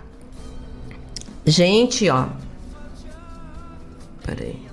[1.46, 2.26] Gente, ó.
[4.26, 4.65] Peraí.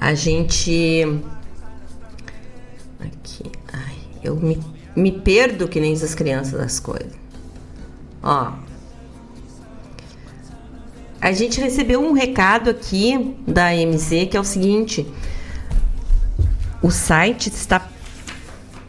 [0.00, 1.02] A gente.
[3.00, 3.50] Aqui.
[3.72, 4.60] Ai, eu me,
[4.94, 7.12] me perdo que nem as crianças das coisas.
[8.22, 8.52] Ó.
[11.20, 15.04] A gente recebeu um recado aqui da MZ que é o seguinte:
[16.80, 17.88] o site está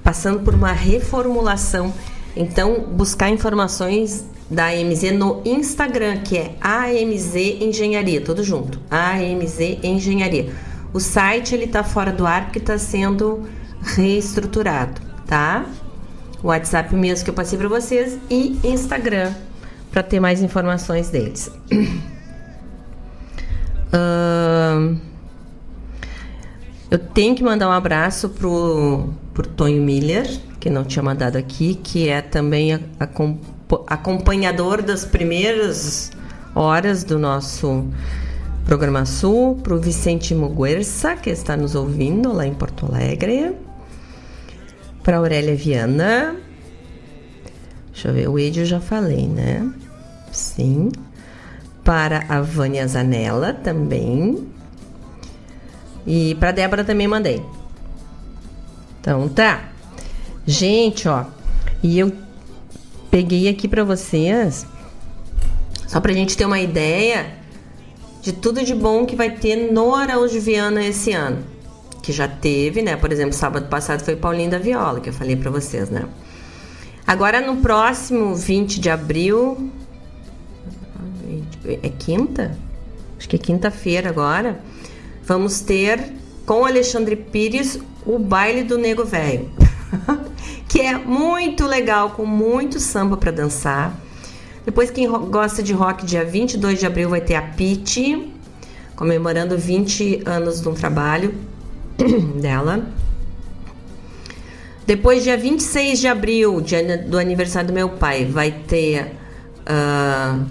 [0.04, 1.92] passando por uma reformulação.
[2.36, 8.80] Então, buscar informações da AMZ no Instagram, que é AMZ Engenharia, tudo junto.
[8.92, 10.69] AMZ Engenharia.
[10.94, 13.48] O site ele tá fora do ar porque está sendo
[13.82, 15.66] reestruturado, tá?
[16.42, 19.34] O WhatsApp mesmo que eu passei para vocês e Instagram
[19.92, 21.52] para ter mais informações deles.
[23.92, 25.00] Uh,
[26.92, 30.28] eu tenho que mandar um abraço pro, pro Tonho Miller,
[30.60, 33.08] que não tinha mandado aqui, que é também a, a,
[33.88, 36.12] acompanhador das primeiras
[36.54, 37.88] horas do nosso
[38.70, 43.56] programa Sul, para o Vicente Muguerça, que está nos ouvindo lá em Porto Alegre,
[45.02, 46.36] para Aurélia Viana.
[47.92, 49.68] Deixa eu ver, o Ed eu já falei, né?
[50.32, 50.92] Sim.
[51.84, 54.48] Para a Vânia Zanella também.
[56.06, 57.44] E para Débora também mandei.
[59.02, 59.68] Então tá.
[60.46, 61.26] Gente, ó.
[61.82, 62.14] E eu
[63.10, 64.68] peguei aqui para vocês
[65.88, 67.39] só pra gente ter uma ideia
[68.22, 71.44] de tudo de bom que vai ter no Araújo Viana esse ano.
[72.02, 72.96] Que já teve, né?
[72.96, 76.06] Por exemplo, sábado passado foi Paulinho da Viola, que eu falei para vocês, né?
[77.06, 79.72] Agora no próximo 20 de abril.
[81.66, 82.58] É quinta?
[83.18, 84.60] Acho que é quinta-feira agora.
[85.24, 86.14] Vamos ter
[86.46, 89.50] com Alexandre Pires o baile do Nego Velho.
[90.68, 94.00] que é muito legal, com muito samba para dançar.
[94.66, 98.34] Depois, quem gosta de rock, dia 22 de abril vai ter a Pete,
[98.96, 101.34] comemorando 20 anos de um trabalho
[102.40, 102.86] dela.
[104.86, 109.14] Depois, dia 26 de abril, dia do aniversário do meu pai, vai ter
[109.62, 110.46] uh,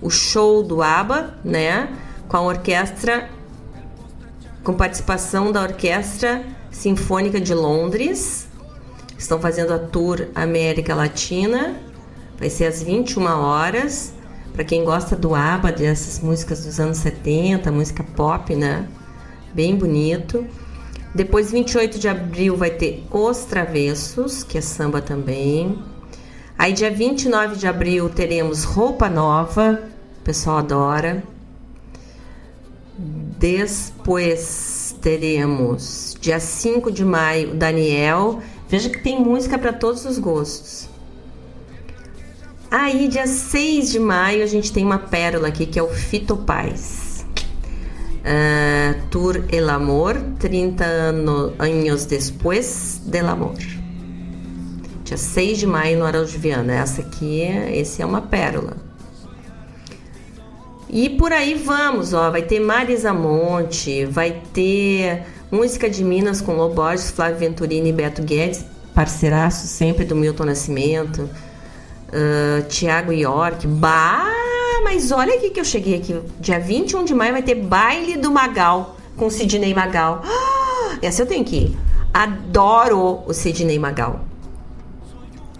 [0.00, 1.88] o show do ABBA, né?
[2.28, 3.30] Com a orquestra,
[4.64, 8.48] com participação da Orquestra Sinfônica de Londres.
[9.16, 11.76] Estão fazendo a tour América Latina.
[12.42, 14.12] Vai ser às 21 horas.
[14.52, 18.88] Para quem gosta do ABBA, dessas músicas dos anos 70, música pop, né?
[19.54, 20.44] Bem bonito.
[21.14, 25.78] Depois, 28 de abril, vai ter Os Travessos, que é samba também.
[26.58, 29.80] Aí, dia 29 de abril, teremos Roupa Nova,
[30.18, 31.22] o pessoal adora.
[33.38, 38.42] Depois teremos, dia 5 de maio, Daniel.
[38.68, 40.90] Veja que tem música para todos os gostos.
[42.72, 46.38] Aí, dia 6 de maio, a gente tem uma pérola aqui que é o Fito
[46.38, 47.22] Paz.
[48.24, 53.58] Uh, Tour El Amor, 30 ano, anos depois del Amor.
[55.04, 56.72] Dia 6 de maio no Araújo Viana.
[56.72, 57.42] Essa aqui,
[57.74, 58.78] esse é uma pérola.
[60.88, 62.30] E por aí vamos, ó.
[62.30, 68.22] Vai ter Marisa Monte, vai ter música de Minas com Loborges, Flávio Venturini e Beto
[68.22, 71.28] Guedes, parceiraço sempre do Milton Nascimento
[72.12, 73.66] uh, Tiago York.
[73.66, 74.24] Bah,
[74.84, 76.20] mas olha aqui que eu cheguei aqui.
[76.38, 80.22] Dia 21 de maio vai ter baile do Magal com Sidney Magal.
[80.24, 81.78] Ah, essa eu tenho que ir.
[82.12, 84.20] Adoro o Sidney Magal.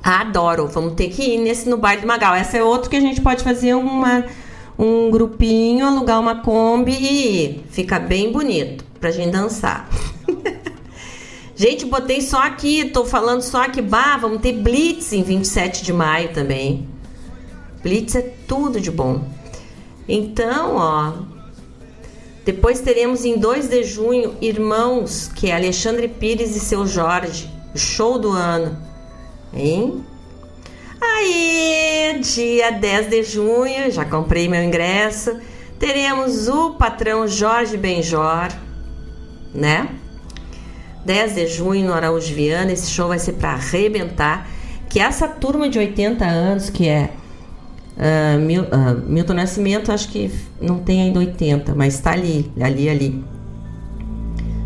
[0.02, 0.66] Adoro.
[0.68, 2.34] Vamos ter que ir nesse no baile do Magal.
[2.34, 4.24] Essa é outro que a gente pode fazer uma,
[4.78, 7.64] um grupinho, alugar uma Kombi e ir.
[7.70, 9.88] Fica bem bonito pra gente dançar.
[11.62, 15.92] Gente, botei só aqui, tô falando só que, bah, vamos ter Blitz em 27 de
[15.92, 16.88] maio também.
[17.80, 19.22] Blitz é tudo de bom.
[20.08, 21.12] Então, ó.
[22.44, 27.48] Depois teremos em 2 de junho Irmãos, que é Alexandre Pires e seu Jorge.
[27.76, 28.76] Show do ano.
[29.54, 30.04] Hein?
[31.00, 35.38] Aí, dia 10 de junho, já comprei meu ingresso.
[35.78, 38.48] Teremos o patrão Jorge Benjor,
[39.54, 40.01] né?
[41.04, 42.72] 10 de junho no Araújo Viana.
[42.72, 44.48] Esse show vai ser para arrebentar.
[44.88, 47.10] Que essa turma de 80 anos, que é
[47.96, 50.30] uh, Mil, uh, Milton Nascimento, acho que
[50.60, 53.24] não tem ainda 80, mas está ali, ali, ali.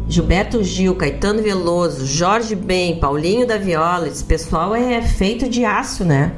[0.08, 6.04] Gilberto Gil, Caetano Veloso, Jorge Ben, Paulinho da Viola, esse pessoal é feito de aço,
[6.04, 6.32] né?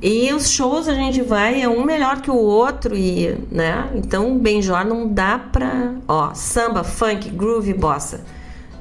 [0.00, 3.88] E os shows a gente vai, é um melhor que o outro, e, né?
[3.94, 5.94] Então, Benjor não dá pra.
[6.08, 8.24] Ó, samba, funk, groove, bossa.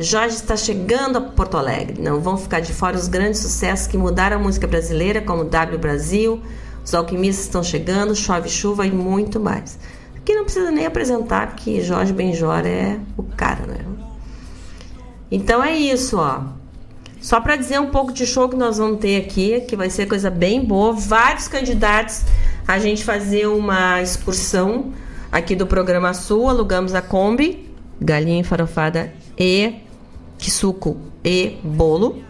[0.02, 2.02] Jorge está chegando a Porto Alegre.
[2.02, 5.78] Não vão ficar de fora os grandes sucessos que mudaram a música brasileira, como W
[5.78, 6.42] Brasil,
[6.84, 9.78] os alquimistas estão chegando, Chove Chuva e muito mais.
[10.16, 13.86] Aqui não precisa nem apresentar que Jorge Benjor é o cara, né?
[15.32, 16.42] Então é isso, ó.
[17.22, 20.08] Só para dizer um pouco de show que nós vamos ter aqui, que vai ser
[20.08, 20.94] coisa bem boa.
[20.94, 22.24] Vários candidatos
[22.68, 24.92] a gente fazer uma excursão
[25.32, 26.50] aqui do programa Sul.
[26.50, 27.72] Alugamos a Kombi,
[28.02, 29.76] galinha farofada e
[30.50, 32.24] suco e bolo.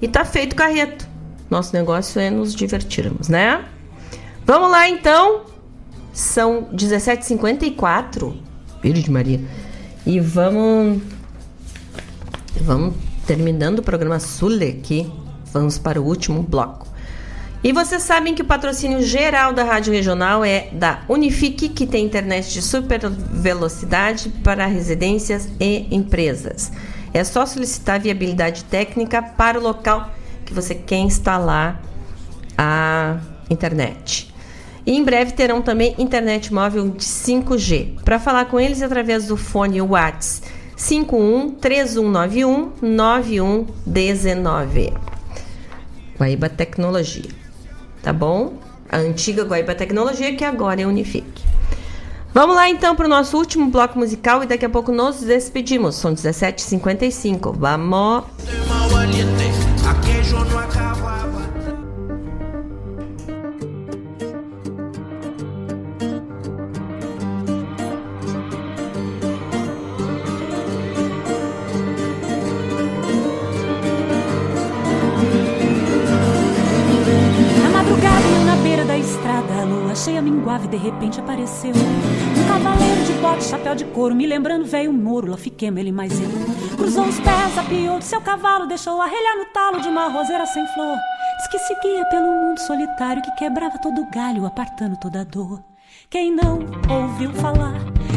[0.00, 1.06] E tá feito o carreto.
[1.50, 3.64] Nosso negócio é nos divertirmos, né?
[4.44, 5.42] Vamos lá então.
[6.12, 8.34] São 17h54.
[8.80, 9.40] Filho de Maria.
[10.06, 11.02] E vamos.
[12.60, 12.94] Vamos
[13.26, 15.10] terminando o programa Sule aqui.
[15.52, 16.86] Vamos para o último bloco.
[17.62, 22.04] E vocês sabem que o patrocínio geral da Rádio Regional é da Unifique, que tem
[22.04, 26.70] internet de super velocidade para residências e empresas.
[27.16, 30.10] É só solicitar viabilidade técnica para o local
[30.44, 31.80] que você quer instalar
[32.58, 33.18] a
[33.48, 34.34] internet.
[34.84, 38.02] E em breve terão também internet móvel de 5G.
[38.04, 44.92] Para falar com eles através do fone WhatsApp 51 3191 9119.
[46.18, 47.30] Guaíba Tecnologia.
[48.02, 48.58] Tá bom?
[48.90, 51.42] A antiga Guaíba Tecnologia que agora é Unifique.
[52.36, 55.94] Vamos lá então para o nosso último bloco musical e daqui a pouco nos despedimos.
[55.94, 57.56] São 17h55.
[57.56, 58.24] Vamos!
[79.96, 81.72] cheia minguava e de repente apareceu
[83.26, 86.12] um cavaleiro de bote, chapéu de couro, me lembrando velho Moro, lá fiquemos ele mais
[86.20, 86.28] eu.
[86.76, 90.66] Cruzou os pés, apiou de seu cavalo, deixou arrelhar no talo de uma roseira sem
[90.68, 90.96] flor.
[91.38, 95.62] Diz que seguia pelo mundo solitário que quebrava todo galho, apartando toda dor.
[96.10, 97.74] Quem não ouviu falar,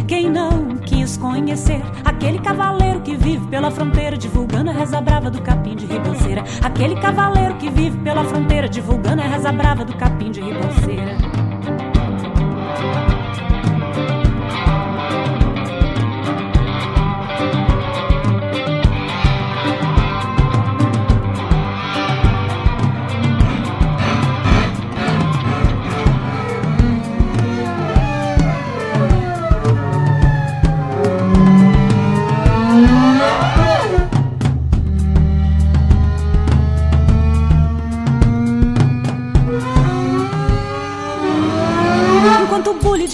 [0.08, 5.42] quem não quis conhecer aquele cavaleiro que vive pela fronteira divulgando a reza brava do
[5.42, 6.44] capim de ribanceira.
[6.62, 11.39] Aquele cavaleiro que vive pela fronteira divulgando a reza brava do capim de ribanceira.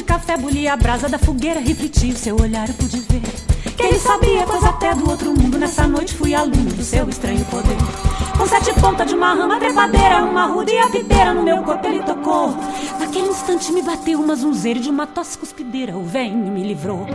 [0.06, 3.22] Café bulia a brasa da fogueira, refletia o seu olhar, eu pude ver.
[3.76, 5.58] Que ele sabia coisa até do outro mundo.
[5.58, 7.76] Nessa noite fui aluno do seu estranho poder.
[8.38, 11.86] Com sete pontas de uma rama trepadeira, uma ruda e a piteira no meu corpo
[11.88, 12.56] ele tocou.
[13.00, 15.98] Naquele instante me bateu uma zunzeira de uma tosse cuspideira.
[15.98, 17.06] O venho me livrou.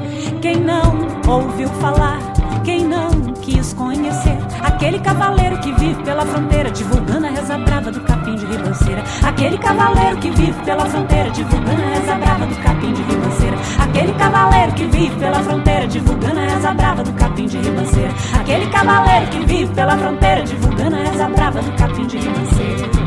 [0.42, 0.82] Quem não
[1.26, 2.18] ouviu falar,
[2.64, 3.10] quem não
[3.42, 8.46] quis conhecer aquele cavaleiro que vive pela fronteira, divulgando a reza brava do capim de
[8.46, 9.04] ribanceira.
[9.22, 13.56] Aquele cavaleiro que vive pela fronteira, divulgando a reza brava do capim de ribanceira.
[13.82, 18.12] Aquele cavaleiro que vive pela fronteira, divulgando a reza brava do capim de ribanceira.
[18.40, 22.99] Aquele cavaleiro que vive pela fronteira, divulgando a reza brava do capim de ribanceira.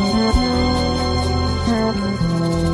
[0.00, 0.14] Thank
[2.64, 2.69] you.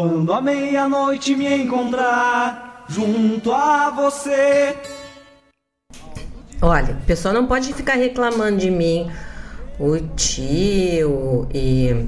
[0.00, 4.74] Quando a meia-noite me encontrar junto a você.
[6.62, 9.10] Olha, o pessoal não pode ficar reclamando de mim.
[9.78, 12.06] O tio e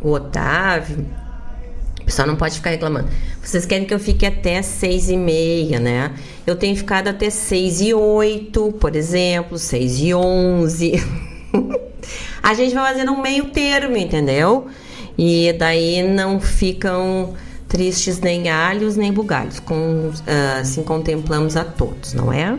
[0.00, 1.04] o Otávio.
[2.02, 3.08] O pessoal não pode ficar reclamando.
[3.42, 6.14] Vocês querem que eu fique até seis e meia, né?
[6.46, 11.02] Eu tenho ficado até seis e oito, por exemplo, seis e onze.
[12.40, 14.68] a gente vai fazendo um meio termo, entendeu?
[15.18, 17.34] E daí não ficam
[17.68, 22.58] tristes nem alhos nem bugalhos, com, uh, assim contemplamos a todos, não é?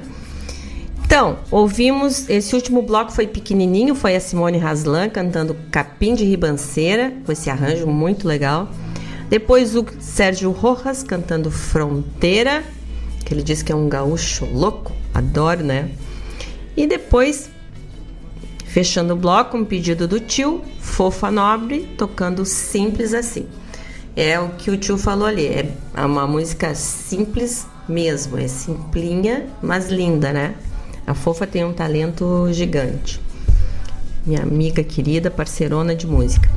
[1.06, 7.14] Então, ouvimos, esse último bloco foi pequenininho, foi a Simone Haslan cantando Capim de Ribanceira,
[7.26, 8.70] com esse arranjo muito legal.
[9.30, 12.62] Depois o Sérgio Rojas cantando Fronteira,
[13.26, 15.92] que ele diz que é um gaúcho louco, adoro, né?
[16.76, 17.50] E depois
[18.78, 23.48] Fechando o bloco, um pedido do tio, Fofa Nobre, tocando Simples Assim.
[24.16, 29.90] É o que o tio falou ali, é uma música simples mesmo, é simplinha, mas
[29.90, 30.54] linda, né?
[31.08, 33.20] A Fofa tem um talento gigante.
[34.24, 36.48] Minha amiga querida, parceirona de música.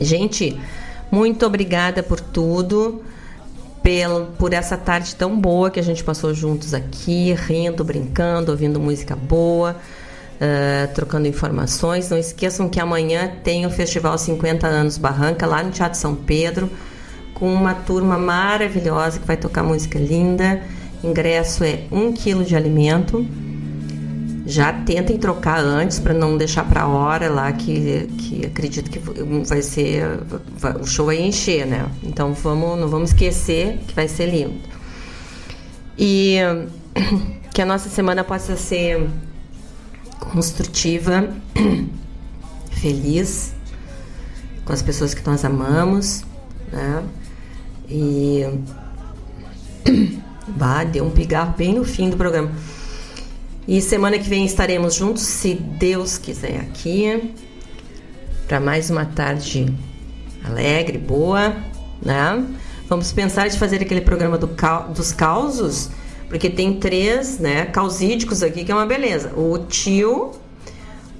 [0.00, 0.56] Gente,
[1.10, 3.02] muito obrigada por tudo,
[3.82, 8.78] pelo, por essa tarde tão boa que a gente passou juntos aqui, rindo, brincando, ouvindo
[8.78, 9.74] música boa
[10.36, 12.10] uh, trocando informações.
[12.10, 16.70] Não esqueçam que amanhã tem o Festival 50 Anos Barranca, lá no Teatro São Pedro,
[17.34, 20.62] com uma turma maravilhosa que vai tocar música linda.
[21.02, 23.26] Ingresso é um quilo de alimento.
[24.46, 29.00] Já tentem trocar antes para não deixar para a hora lá que, que acredito que
[29.44, 30.20] vai ser
[30.80, 31.86] o show vai encher, né?
[32.02, 34.60] Então vamos não vamos esquecer que vai ser lindo.
[35.98, 36.36] E
[37.52, 39.08] que a nossa semana possa ser
[40.20, 41.32] construtiva,
[42.70, 43.54] feliz
[44.64, 46.24] com as pessoas que nós amamos,
[46.72, 47.02] né?
[47.88, 48.44] E
[50.48, 52.50] bah, deu um pigarro bem no fim do programa.
[53.66, 57.34] E semana que vem estaremos juntos, se Deus quiser, aqui
[58.46, 59.74] para mais uma tarde
[60.44, 61.56] alegre, boa,
[62.00, 62.46] né?
[62.88, 64.48] Vamos pensar de fazer aquele programa do,
[64.94, 65.90] dos causos
[66.28, 69.32] porque tem três, né, causídicos aqui, que é uma beleza.
[69.36, 70.32] O tio,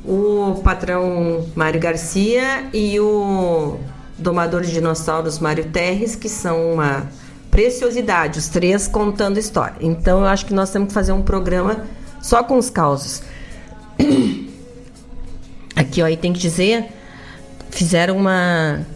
[0.04, 3.76] o patrão Mário Garcia e o
[4.18, 7.08] domador de dinossauros Mário Terres, que são uma
[7.50, 9.76] preciosidade, os três contando história.
[9.80, 11.86] Então eu acho que nós temos que fazer um programa
[12.20, 13.22] só com os causos.
[15.74, 16.86] Aqui, ó, e tem que dizer,
[17.70, 18.86] fizeram uma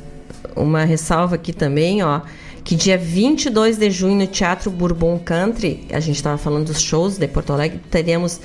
[0.57, 2.21] uma ressalva aqui também, ó,
[2.65, 7.19] que dia 22 de junho no Teatro Bourbon Country, a gente estava falando dos shows
[7.19, 8.41] de Porto Alegre, teremos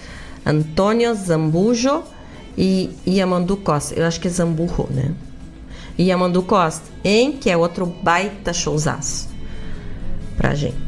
[0.46, 2.04] Antônio Zambujo
[2.58, 3.96] e Yamandu Costa.
[3.96, 5.12] Eu acho que é Zamburro, né?
[5.98, 9.30] E Yamandu Costa, em que é outro baita showzaço
[10.38, 10.86] pra gente.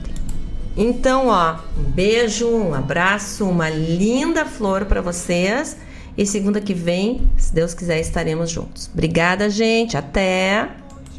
[0.75, 5.77] Então, ó, um beijo, um abraço, uma linda flor para vocês.
[6.15, 8.89] E segunda que vem, se Deus quiser, estaremos juntos.
[8.93, 9.97] Obrigada, gente.
[9.97, 10.69] Até.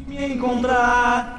[0.07, 1.38] Me encontrar